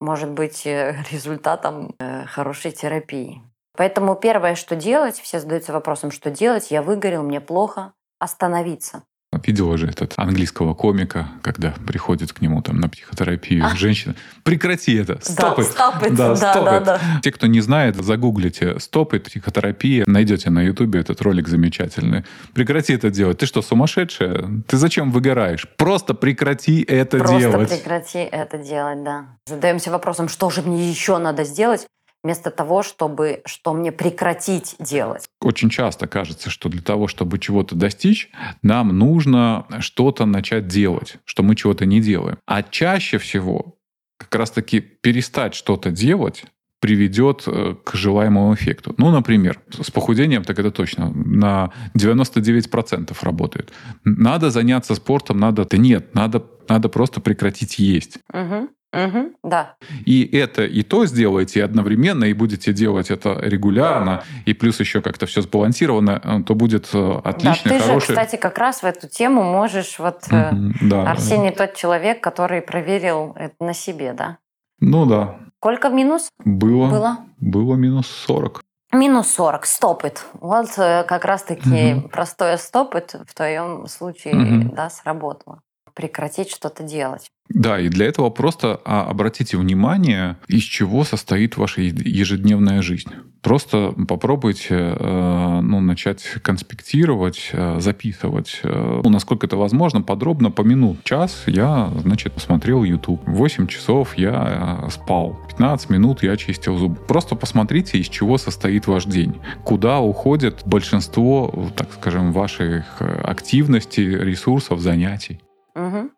[0.00, 3.42] может быть э, результатом э, хорошей терапии.
[3.76, 9.04] Поэтому первое, что делать, все задаются вопросом, что делать, я выгорел, мне плохо, остановиться.
[9.46, 13.74] Видела же этот английского комика, когда приходит к нему там на психотерапию а.
[13.76, 14.14] женщина.
[14.42, 16.16] Прекрати это, стоп да, it.
[16.16, 17.00] Да, да, да, да.
[17.22, 22.24] Те, кто не знает, загуглите стоп it, психотерапия, найдете на ютубе этот ролик замечательный.
[22.54, 23.38] Прекрати это делать.
[23.38, 24.62] Ты что, сумасшедшая?
[24.66, 25.68] Ты зачем выгораешь?
[25.76, 27.56] Просто прекрати это Просто делать.
[27.56, 29.38] Просто прекрати это делать, да.
[29.46, 31.86] Задаемся вопросом, что же мне еще надо сделать,
[32.28, 35.30] вместо того, чтобы что мне прекратить делать.
[35.40, 38.30] Очень часто кажется, что для того, чтобы чего-то достичь,
[38.62, 42.36] нам нужно что-то начать делать, что мы чего-то не делаем.
[42.44, 43.78] А чаще всего
[44.18, 46.44] как раз-таки перестать что-то делать
[46.80, 48.94] приведет э, к желаемому эффекту.
[48.98, 53.72] Ну, например, с похудением, так это точно, на 99% работает.
[54.04, 55.64] Надо заняться спортом, надо...
[55.64, 58.18] Да нет, надо, надо просто прекратить есть.
[58.34, 58.68] Угу.
[58.92, 59.76] Угу, да.
[60.06, 65.26] И это и то сделаете одновременно, и будете делать это регулярно, и плюс еще как-то
[65.26, 68.06] все сбалансировано, э, то будет э, отлично, да, ты хороший...
[68.06, 69.98] же, кстати, как раз в эту тему можешь...
[69.98, 71.66] Вот угу, да, Арсений да.
[71.66, 74.38] тот человек, который проверил это на себе, да?
[74.80, 75.38] Ну да.
[75.60, 76.30] Сколько минус?
[76.44, 76.88] Было.
[76.88, 77.18] Было?
[77.40, 78.62] Было минус 40.
[78.94, 80.24] Минус 40, стопит.
[80.40, 82.08] Вот как раз-таки угу.
[82.08, 84.74] простое стопит в твоем случае угу.
[84.74, 85.60] да, сработало.
[85.98, 87.28] Прекратить что-то делать.
[87.48, 93.10] Да, и для этого просто а, обратите внимание, из чего состоит ваша ежедневная жизнь.
[93.42, 98.60] Просто попробуйте э, ну, начать конспектировать, э, записывать.
[98.62, 101.02] Э, ну, насколько это возможно, подробно, по минут.
[101.02, 103.20] Час я, значит, посмотрел YouTube.
[103.26, 105.36] 8 часов я спал.
[105.48, 106.96] 15 минут я чистил зубы.
[107.08, 109.34] Просто посмотрите, из чего состоит ваш день.
[109.64, 115.40] Куда уходит большинство, так скажем, ваших активностей, ресурсов, занятий.
[115.78, 116.10] Угу.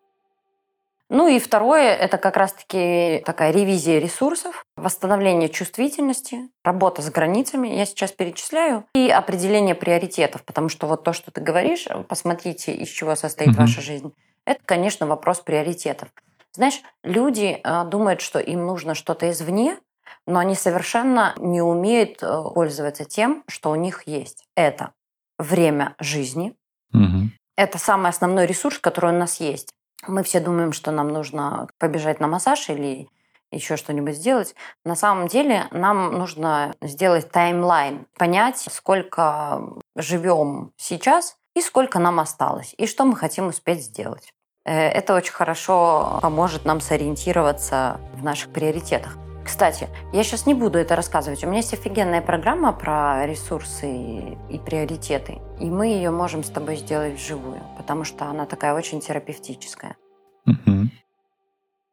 [1.11, 7.85] Ну и второе– это как раз-таки такая ревизия ресурсов, восстановление чувствительности, работа с границами, я
[7.85, 13.17] сейчас перечисляю, и определение приоритетов, потому что вот то, что ты говоришь, посмотрите, из чего
[13.17, 13.63] состоит угу.
[13.63, 14.13] ваша жизнь,
[14.45, 16.11] это, конечно, вопрос приоритетов.
[16.53, 19.79] Знаешь, люди э, думают, что им нужно что-то извне,
[20.27, 24.45] но они совершенно не умеют э, пользоваться тем, что у них есть.
[24.55, 24.93] Это
[25.39, 26.55] время жизни.
[26.93, 27.33] Мгм.
[27.61, 29.75] Это самый основной ресурс, который у нас есть.
[30.07, 33.07] Мы все думаем, что нам нужно побежать на массаж или
[33.53, 34.55] еще что-нибудь сделать.
[34.87, 39.61] На самом деле нам нужно сделать таймлайн, понять, сколько
[39.95, 44.33] живем сейчас и сколько нам осталось, и что мы хотим успеть сделать.
[44.65, 49.19] Э, Это очень хорошо поможет нам сориентироваться в наших приоритетах.
[49.51, 51.43] Кстати, я сейчас не буду это рассказывать.
[51.43, 55.41] У меня есть офигенная программа про ресурсы и, и приоритеты.
[55.59, 59.97] И мы ее можем с тобой сделать вживую, потому что она такая очень терапевтическая.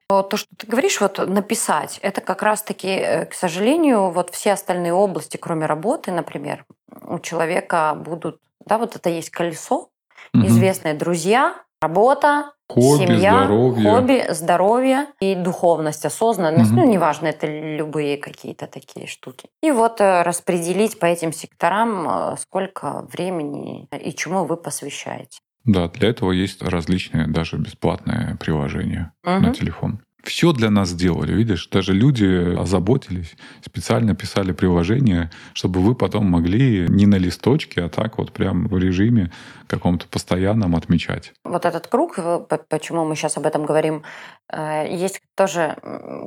[0.07, 4.53] Вот То, что ты говоришь, вот написать, это как раз-таки, э, к сожалению, вот все
[4.53, 6.63] остальные области, кроме работы, например,
[7.01, 9.89] у человека будут, да, вот это есть колесо,
[10.31, 13.91] известные друзья, работа, Хобби, семья, здоровье.
[13.91, 16.71] хобби, здоровье и духовность, осознанность.
[16.71, 16.81] Мгм.
[16.81, 19.49] Ну, неважно, это любые какие-то такие штуки.
[19.63, 25.39] И вот э, распределить по этим секторам, э, сколько времени и чему вы посвящаете.
[25.63, 29.41] Да, для этого есть различные даже бесплатные приложения Мгм.
[29.43, 30.01] на телефон.
[30.23, 36.87] Все для нас сделали, видишь, даже люди озаботились, специально писали приложение, чтобы вы потом могли
[36.89, 39.31] не на листочке, а так вот прям в режиме
[39.67, 41.33] каком-то постоянном отмечать.
[41.43, 44.03] Вот этот круг, э, почему мы сейчас об этом говорим,
[44.51, 45.77] э, есть тоже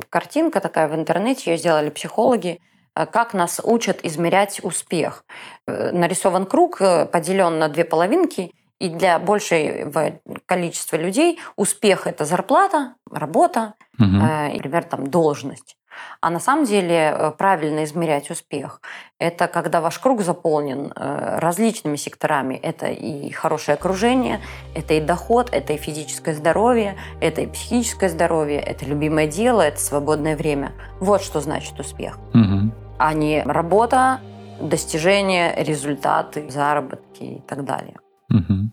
[0.09, 2.61] картинка такая в интернете, ее сделали психологи,
[2.95, 5.25] э, как нас учат измерять успех.
[5.67, 6.79] Нарисован круг,
[7.13, 14.25] поделен на две половинки, и для большего количества людей успех– это зарплата, работа, Мгм.
[14.25, 15.77] э, например, там должность.
[16.21, 18.81] А на самом деле э, правильно измерять успех–
[19.19, 22.55] это когда ваш круг заполнен э, различными секторами.
[22.55, 24.41] Это и хорошее окружение,
[24.75, 29.79] это и доход, это и физическое здоровье, это и психическое здоровье, это любимое дело, это
[29.81, 30.73] свободное время.
[31.01, 32.19] Вот что значит успех.
[32.33, 32.73] Мгм.
[32.99, 34.21] А не работа,
[34.61, 37.97] достижения, результаты, заработки и так далее.
[38.31, 38.73] Мгм.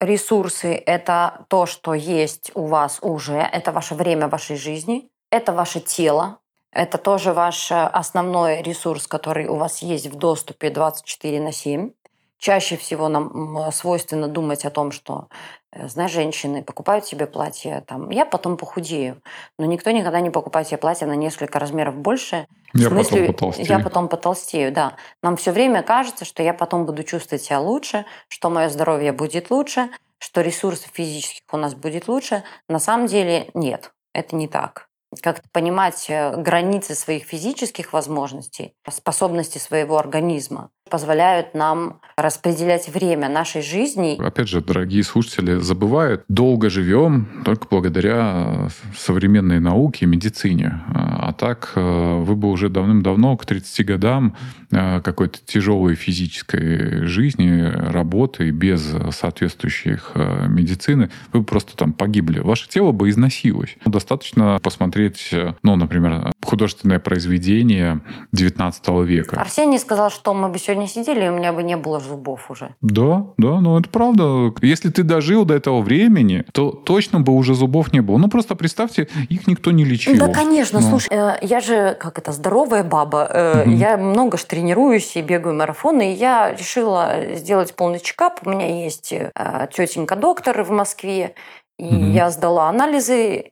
[0.00, 5.80] Ресурсы– это то, что есть у вас уже, это ваше время вашей жизни, это ваше
[5.80, 6.38] тело,
[6.72, 11.90] это тоже ваш э, основной ресурс, который у вас есть в доступе 24 на 7.
[12.38, 15.28] Чаще всего нам свойственно думать о том, что,
[15.74, 19.22] знаешь, женщины покупают себе платье, там, я потом похудею,
[19.58, 23.34] но никто никогда не покупает себе платье на несколько размеров больше, в Я смысле, потом
[23.34, 23.68] потолстею.
[23.68, 24.96] Я потом потолстею, да.
[25.22, 29.50] Нам все время кажется, что я потом буду чувствовать себя лучше, что мое здоровье будет
[29.50, 32.44] лучше, что ресурсов физических у нас будет лучше.
[32.68, 34.88] На самом деле нет, это не так.
[35.20, 43.62] Как-то понимать э, границы своих физических возможностей, способности своего организма позволяют нам распределять время нашей
[43.62, 44.20] жизни.
[44.22, 50.82] Опять же, дорогие слушатели, забывают, долго живем только благодаря э, современной науке и медицине.
[50.94, 54.36] А а так э, вы бы уже давным-давно, к 30 годам,
[54.70, 62.40] э, какой-то тяжелой физической жизни, работы без соответствующих э, медицины, вы бы просто там погибли.
[62.40, 63.76] Ваше тело бы износилось.
[63.86, 68.00] Достаточно посмотреть, э, ну, например, художественное произведение
[68.32, 69.40] 19 века.
[69.40, 72.74] Арсений сказал, что мы бы сегодня сидели, и у меня бы не было зубов уже.
[72.80, 74.52] Да, да, ну это правда.
[74.62, 78.18] Если ты дожил до этого времени, то точно бы уже зубов не было.
[78.18, 80.16] Ну просто представьте, их никто не лечил.
[80.18, 80.88] Да, конечно, Ну.
[80.88, 83.28] слушай, э, я же, как это, здоровая баба.
[83.30, 83.76] э, Мгм.
[83.76, 88.40] Я много ж тренируюсь и бегаю марафоны, и я решила сделать полный чекап.
[88.44, 89.30] У меня есть э,
[89.74, 91.34] тетенька-доктор в Москве,
[91.78, 92.12] и Мгм.
[92.12, 93.51] я сдала анализы,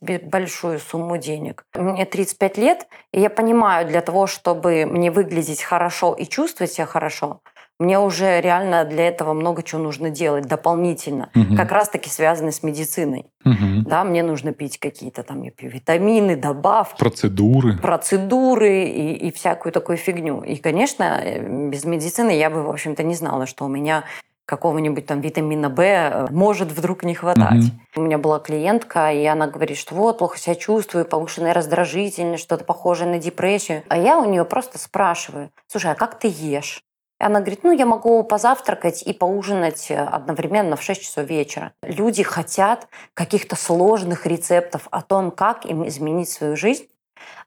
[0.00, 1.64] бе- большую сумму денег.
[1.74, 6.86] Мне 35 лет, и я понимаю, для того, чтобы мне выглядеть хорошо и чувствовать себя
[6.86, 7.40] хорошо,
[7.78, 11.56] мне уже реально для этого много чего нужно делать дополнительно, Мгм.
[11.56, 13.24] как раз-таки связанные с медициной.
[13.44, 13.84] Мгм.
[13.84, 17.78] Да, мне нужно пить какие-то там, я пью витамины, добавки, Процедуры.
[17.78, 20.42] процедуры и, и всякую такую фигню.
[20.42, 24.04] И, конечно, э, без медицины я бы, в общем-то, не знала, что у меня
[24.50, 27.52] какого-нибудь там витамина В э, может вдруг не хватать.
[27.52, 27.80] Мгм.
[27.94, 32.64] У меня была клиентка, и она говорит, что вот, плохо себя чувствую, повышенная раздражительность, что-то
[32.64, 33.84] похожее на депрессию.
[33.88, 36.82] А я у нее просто спрашиваю, слушай, а как ты ешь?
[37.20, 41.72] Она говорит, ну, я могу позавтракать и поужинать э, одновременно в 6 часов вечера.
[41.84, 46.86] Люди хотят каких-то сложных рецептов о том, как им изменить свою жизнь,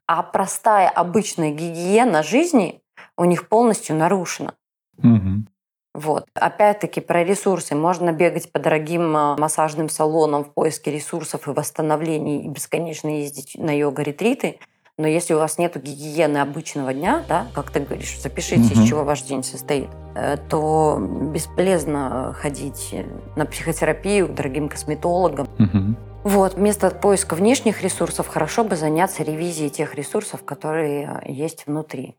[0.06, 2.80] а простая обычная гигиена жизни
[3.18, 4.54] у них полностью нарушена.
[4.96, 5.48] Мгм.
[5.94, 6.26] Вот.
[6.34, 7.76] Опять-таки про ресурсы.
[7.76, 13.52] Можно бегать по дорогим э, массажным салонам в поиске ресурсов и восстановлений и бесконечно ездить
[13.56, 14.58] на йога-ретриты.
[14.96, 18.82] Но если у вас нет гигиены обычного дня, да, как ты говоришь, запишите, Мгм.
[18.82, 22.94] из чего ваш день состоит, э, то бесполезно ходить
[23.36, 25.48] на психотерапию к дорогим косметологам.
[25.58, 25.96] Мгм.
[26.24, 32.14] Вот, вместо поиска внешних ресурсов хорошо бы заняться ревизией тех ресурсов, которые есть внутри.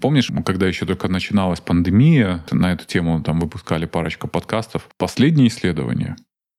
[0.00, 4.88] Помнишь, когда еще только начиналась пандемия, на эту тему там выпускали парочку подкастов.
[4.98, 6.16] Последнее исследование.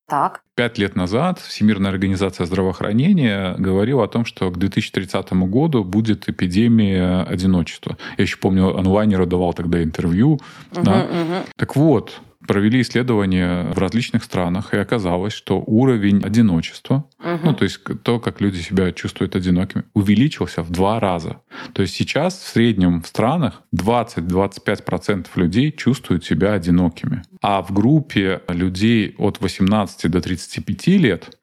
[0.10, 0.42] Так.
[0.56, 7.24] Пять лет назад Всемирная организация здравоохранения говорила о том, что к 2030 году будет эпидемия
[7.24, 7.98] одиночества.
[8.18, 10.40] Я еще помню, онлайнеру давал тогда интервью.
[10.72, 11.04] Угу, да.
[11.04, 11.46] угу.
[11.58, 17.40] Так вот, провели исследования в различных странах, и оказалось, что уровень одиночества, Угу.
[17.44, 21.42] ну, то есть то, как люди себя чувствуют одинокими, увеличился в два раза.
[21.74, 27.22] То есть сейчас в среднем в странах 20-25% людей чувствуют себя одинокими.
[27.42, 31.38] А в группе людей от 18 до 35 лет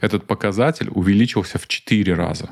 [0.00, 2.50] этот показатель увеличился в 4 раза.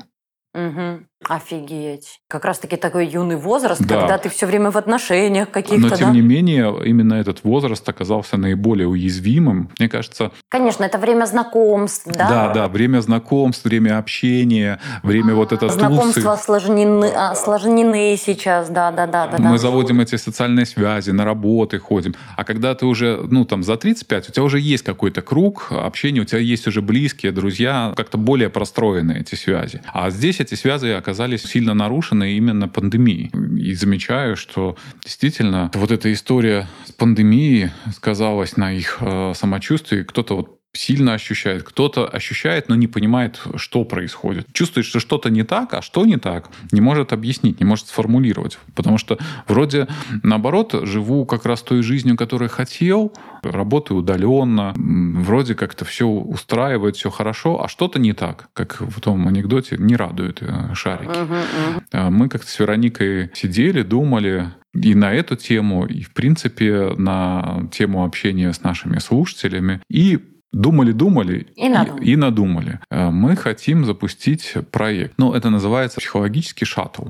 [0.53, 0.99] Угу.
[1.25, 2.19] Офигеть.
[2.29, 3.99] Как раз-таки такой юный возраст, Да.
[3.99, 6.13] когда ты все время в отношениях Но каких-то, тем да?
[6.13, 9.69] не менее, именно этот возраст оказался наиболее уязвимым.
[9.79, 12.29] Мне кажется, Конечно, это время знакомств, да?
[12.29, 16.43] Да, да, время знакомств, время общения, время вот это Знакомства тусы.
[16.45, 19.37] сложнены, а, сложнены сейчас, да, да, да, да.
[19.39, 19.57] Мы да.
[19.57, 22.13] заводим эти социальные связи, на работы ходим.
[22.35, 26.21] А когда ты уже, ну, там, за 35, у тебя уже есть какой-то круг общения,
[26.21, 29.81] у тебя есть уже близкие, друзья, как-то более простроены эти связи.
[29.91, 33.31] А здесь эти связи оказались сильно нарушены именно пандемией.
[33.57, 40.03] И замечаю, что действительно вот эта история с пандемией сказалась на их э, самочувствии.
[40.03, 44.47] Кто-то вот сильно ощущает, кто-то ощущает, но не понимает, что происходит.
[44.53, 48.59] Чувствует, что что-то не так, а что не так, не может объяснить, не может сформулировать.
[48.75, 49.17] Потому что
[49.47, 49.87] вроде
[50.23, 53.13] наоборот живу как раз той жизнью, которую хотел,
[53.43, 59.27] работаю удаленно, вроде как-то все устраивает, все хорошо, а что-то не так, как в том
[59.27, 61.09] анекдоте не радует э, шарики.
[61.09, 61.83] Мгм.
[61.91, 67.67] А Мы как-то с Вероникой сидели, думали и на эту тему, и, в принципе, на
[67.71, 69.81] тему общения с нашими слушателями.
[69.89, 70.19] И
[70.51, 72.05] думали-думали И надумали.
[72.05, 72.79] и надумали.
[72.89, 75.13] Э, Мы хотим запустить проект.
[75.17, 77.05] Ну, это называется психологический шаттл.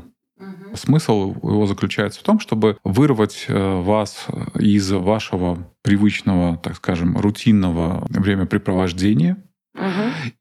[0.76, 4.28] Смысл его заключается в том, чтобы вырвать э, вас
[4.60, 9.38] из вашего привычного, так скажем, рутинного времяпрепровождения,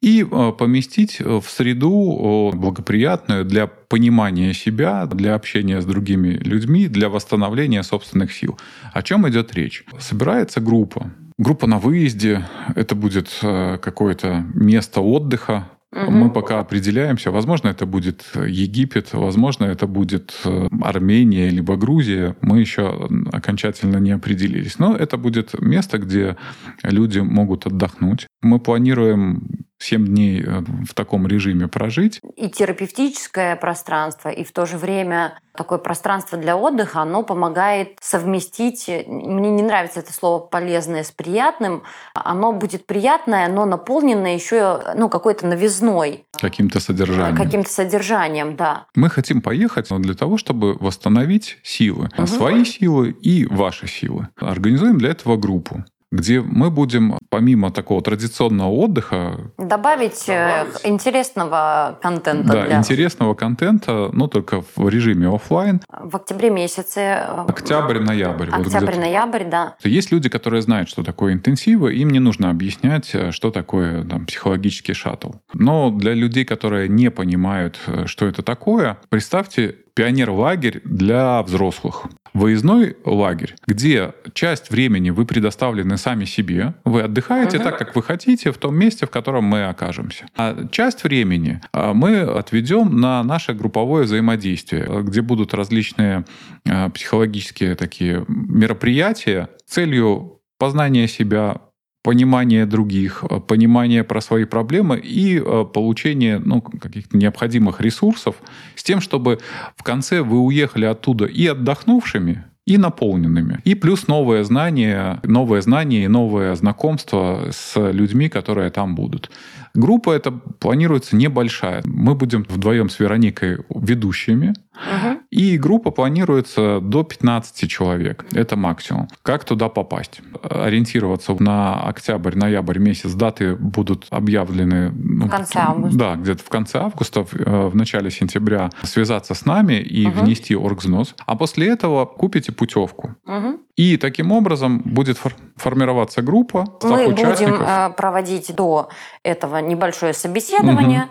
[0.01, 7.09] и э, поместить в среду благоприятную для понимания себя, для общения с другими людьми, для
[7.09, 8.59] восстановления собственных сил.
[8.93, 9.85] О чем идет речь?
[9.99, 11.11] Собирается группа.
[11.39, 16.15] Группа на выезде, это будет э, какое-то место отдыха, Мгм.
[16.15, 17.31] мы пока определяемся.
[17.31, 22.37] Возможно, это будет Египет, возможно, это будет э, Армения либо Грузия.
[22.43, 24.79] Мы еще окончательно не определились.
[24.79, 26.37] Но это будет место, где
[26.83, 28.27] люди могут отдохнуть.
[28.43, 32.21] Мы планируем 7 дней э, в таком режиме прожить.
[32.37, 38.89] И терапевтическое пространство, и в то же время такое пространство для отдыха, оно помогает совместить,
[39.07, 41.83] мне не нравится это слово полезное с приятным,
[42.15, 47.37] оно будет приятное, но наполненное еще ну, какой-то новизной, каким-то содержанием.
[47.37, 48.87] каким-то содержанием, да.
[48.95, 52.09] Мы хотим поехать для того, чтобы восстановить силы.
[52.17, 52.27] Мгм.
[52.27, 54.29] Свои силы и ваши силы.
[54.37, 62.53] Организуем для этого группу где мы будем, помимо такого традиционного отдыха, Добавить, э, интересного контента
[62.53, 62.79] да, для...
[62.79, 68.51] интересного контента, но только в режиме офлайн, В октябре месяце, э, октябрь-ноябрь.
[68.51, 69.75] вот октябрь-ноябрь, да.
[69.83, 74.27] Есть люди, которые знают, что такое интенсивы, им не нужно объяснять, э, что такое там,
[74.27, 75.33] психологический шаттл.
[75.53, 82.05] Но для людей, которые не понимают, что это такое, представьте пионер-лагерь для взрослых.
[82.37, 88.53] Выездной лагерь, где часть времени вы предоставлены сами себе, вы отдыхаете так, как вы хотите,
[88.53, 90.27] в том месте, в котором мы окажемся.
[90.37, 96.27] А часть времени а, мы отведем на наше групповое взаимодействие, где будут различные
[96.67, 101.63] э, психологические такие мероприятия с целью познания себя,
[102.07, 108.37] понимания других, э, понимания про свои проблемы и э, получения ну, каких-то необходимых ресурсов
[108.77, 109.41] с тем, чтобы
[109.77, 113.61] в конце вы уехали оттуда и отдохнувшими, и наполненными.
[113.65, 119.31] И плюс новое знание, новое знание и новое знакомство с людьми, которые там будут.
[119.75, 121.83] Группа эта планируется небольшая.
[121.85, 124.55] Мы будем вдвоем с Вероникой ведущими.
[124.75, 125.16] Мгм.
[125.37, 128.25] И группа планируется до 15 человек.
[128.33, 129.09] Это максимум.
[129.23, 130.21] Как туда попасть?
[130.43, 133.13] Ориентироваться на октябрь-ноябрь месяц.
[133.13, 134.91] Даты будут объявлены...
[134.95, 135.99] ну, В конце августа.
[135.99, 140.25] Да, где-то в конце августа, в, э, в начале сентября связаться с нами и Мгм.
[140.25, 141.15] внести оргвзнос.
[141.27, 143.15] А после этого купите путевку.
[143.27, 143.59] Мгм.
[143.77, 148.89] И таким образом будет фор- формироваться группа, Мы будем э, проводить до
[149.23, 151.03] этого небольшое собеседование.
[151.03, 151.09] а,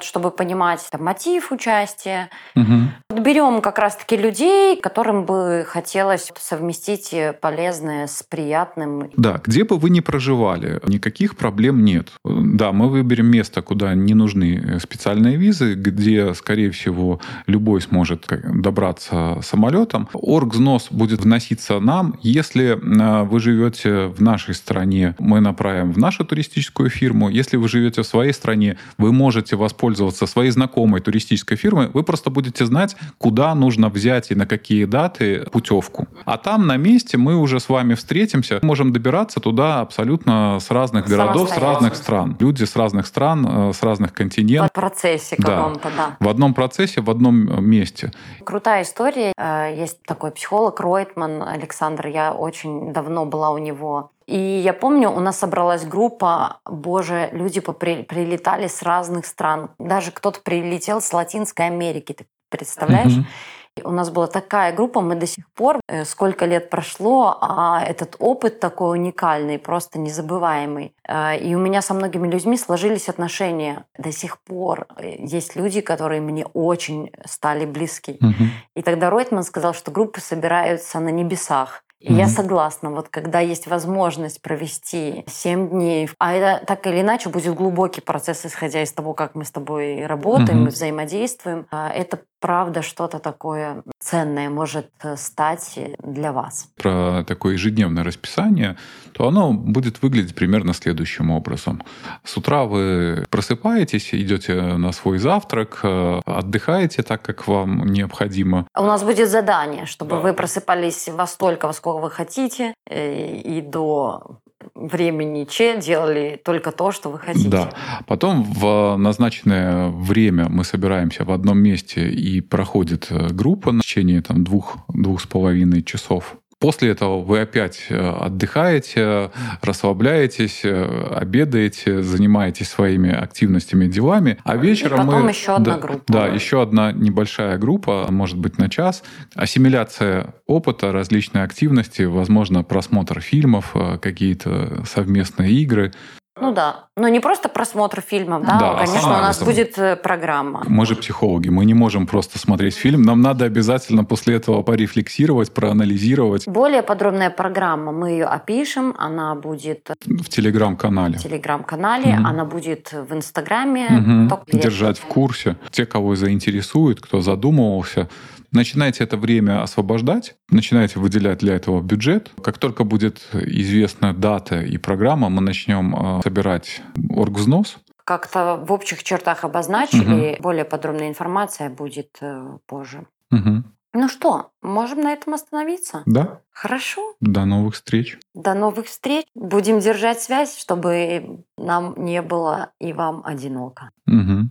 [0.00, 2.30] чтобы понимать там, мотив участия.
[2.56, 3.20] Угу.
[3.20, 9.10] Берем как раз-таки людей, которым бы хотелось совместить полезное с приятным.
[9.16, 12.12] Да, где бы вы ни проживали, никаких проблем нет.
[12.24, 19.38] Да, мы выберем место, куда не нужны специальные визы, где, скорее всего, любой сможет добраться
[19.42, 20.08] самолетом.
[20.12, 22.18] Оргзнос будет вноситься нам.
[22.22, 27.28] Если а, вы живете в нашей стране, мы направим в нашу туристическую фирму.
[27.28, 31.88] Если вы живете в своей стране, вы можете воспользоваться своей знакомой туристической фирмой.
[31.92, 36.08] Вы просто будете знать, куда нужно взять и на какие даты путевку.
[36.24, 38.60] А там на месте мы уже с вами встретимся.
[38.62, 42.36] Можем добираться туда абсолютно с разных городов, с разных стран.
[42.40, 44.70] Люди с разных стран, э, с разных континентов.
[44.70, 46.16] В процессе каком-то, да.
[46.20, 48.12] В одном процессе, в одном месте.
[48.44, 49.32] Крутая история.
[49.36, 52.06] Э, есть такой психолог Ройтман Александр.
[52.06, 57.60] Я очень давно была у него и я помню, у нас собралась группа, боже, люди
[57.60, 59.70] попри, прилетали с разных стран.
[59.78, 63.12] Даже кто-то прилетел с Латинской Америки, ты представляешь?
[63.12, 63.84] Mm-hmm.
[63.84, 68.16] У нас была такая группа, мы до сих пор, э, сколько лет прошло, а этот
[68.18, 70.92] опыт такой уникальный, просто незабываемый.
[71.08, 74.88] Э, и у меня со многими людьми сложились отношения до сих пор.
[75.00, 78.18] Есть люди, которые мне очень стали близки.
[78.20, 78.48] Mm-hmm.
[78.76, 81.82] И тогда Ройтман сказал, что группы собираются на небесах.
[82.00, 82.16] И mm-hmm.
[82.16, 87.54] я согласна, вот когда есть возможность провести 7 дней, а это так или иначе будет
[87.54, 90.70] глубокий процесс, исходя из того, как мы с тобой работаем mm-hmm.
[90.70, 96.68] взаимодействуем, а, это правда что-то такое ценное может э, стать для вас.
[96.76, 98.76] Про такое ежедневное расписание,
[99.12, 101.82] то оно будет выглядеть примерно следующим образом.
[102.24, 108.66] С утра вы просыпаетесь, идете на свой завтрак, э, отдыхаете так, как вам необходимо.
[108.76, 110.20] У нас будет задание, чтобы да.
[110.20, 114.40] вы просыпались во столько, во сколько вы хотите, э, и до
[114.74, 117.48] времени Че делали только то, что вы хотите.
[117.48, 117.70] Да.
[118.06, 124.22] Потом в назначенное время мы собираемся в одном месте и проходит э, группа на течение
[124.22, 126.36] там, двух, двух с половиной часов.
[126.60, 129.30] После этого вы опять э, отдыхаете,
[129.62, 135.30] расслабляетесь, э, обедаете, занимаетесь своими активностями, делами, а вечером и потом мы...
[135.30, 136.12] еще одна да, группа.
[136.12, 139.04] Да, еще одна небольшая группа, может быть, на час.
[139.36, 145.92] Ассимиляция опыта, различные активности, возможно, просмотр фильмов, э, какие-то совместные игры.
[146.40, 146.86] Ну да.
[146.96, 150.62] Но не просто просмотр фильмов, да, да конечно, у нас будет э, программа.
[150.66, 155.52] Мы же психологи, мы не можем просто смотреть фильм, нам надо обязательно после этого порефлексировать,
[155.52, 156.48] проанализировать.
[156.48, 159.90] Более подробная программа, мы ее опишем, она будет...
[160.04, 161.18] В телеграм-канале.
[161.18, 162.26] В телеграм-канале, угу.
[162.26, 164.28] она будет в Инстаграме.
[164.28, 164.58] Угу.
[164.58, 165.56] Держать в курсе.
[165.70, 168.08] Те, кого заинтересует, кто задумывался,
[168.52, 172.30] начинаете это время освобождать, начинаете выделять для этого бюджет.
[172.42, 177.78] Как только будет известна дата и программа, мы начнем э, собирать оргвзнос.
[178.04, 180.42] Как-то в общих чертах обозначили, угу.
[180.42, 183.06] более подробная информация будет э, позже.
[183.30, 183.64] Угу.
[183.94, 186.02] Ну что, можем на этом остановиться?
[186.06, 186.40] Да.
[186.50, 187.14] Хорошо.
[187.20, 188.18] До новых встреч.
[188.34, 189.26] До новых встреч.
[189.34, 193.90] Будем держать связь, чтобы нам не было и вам одиноко.
[194.06, 194.50] Угу.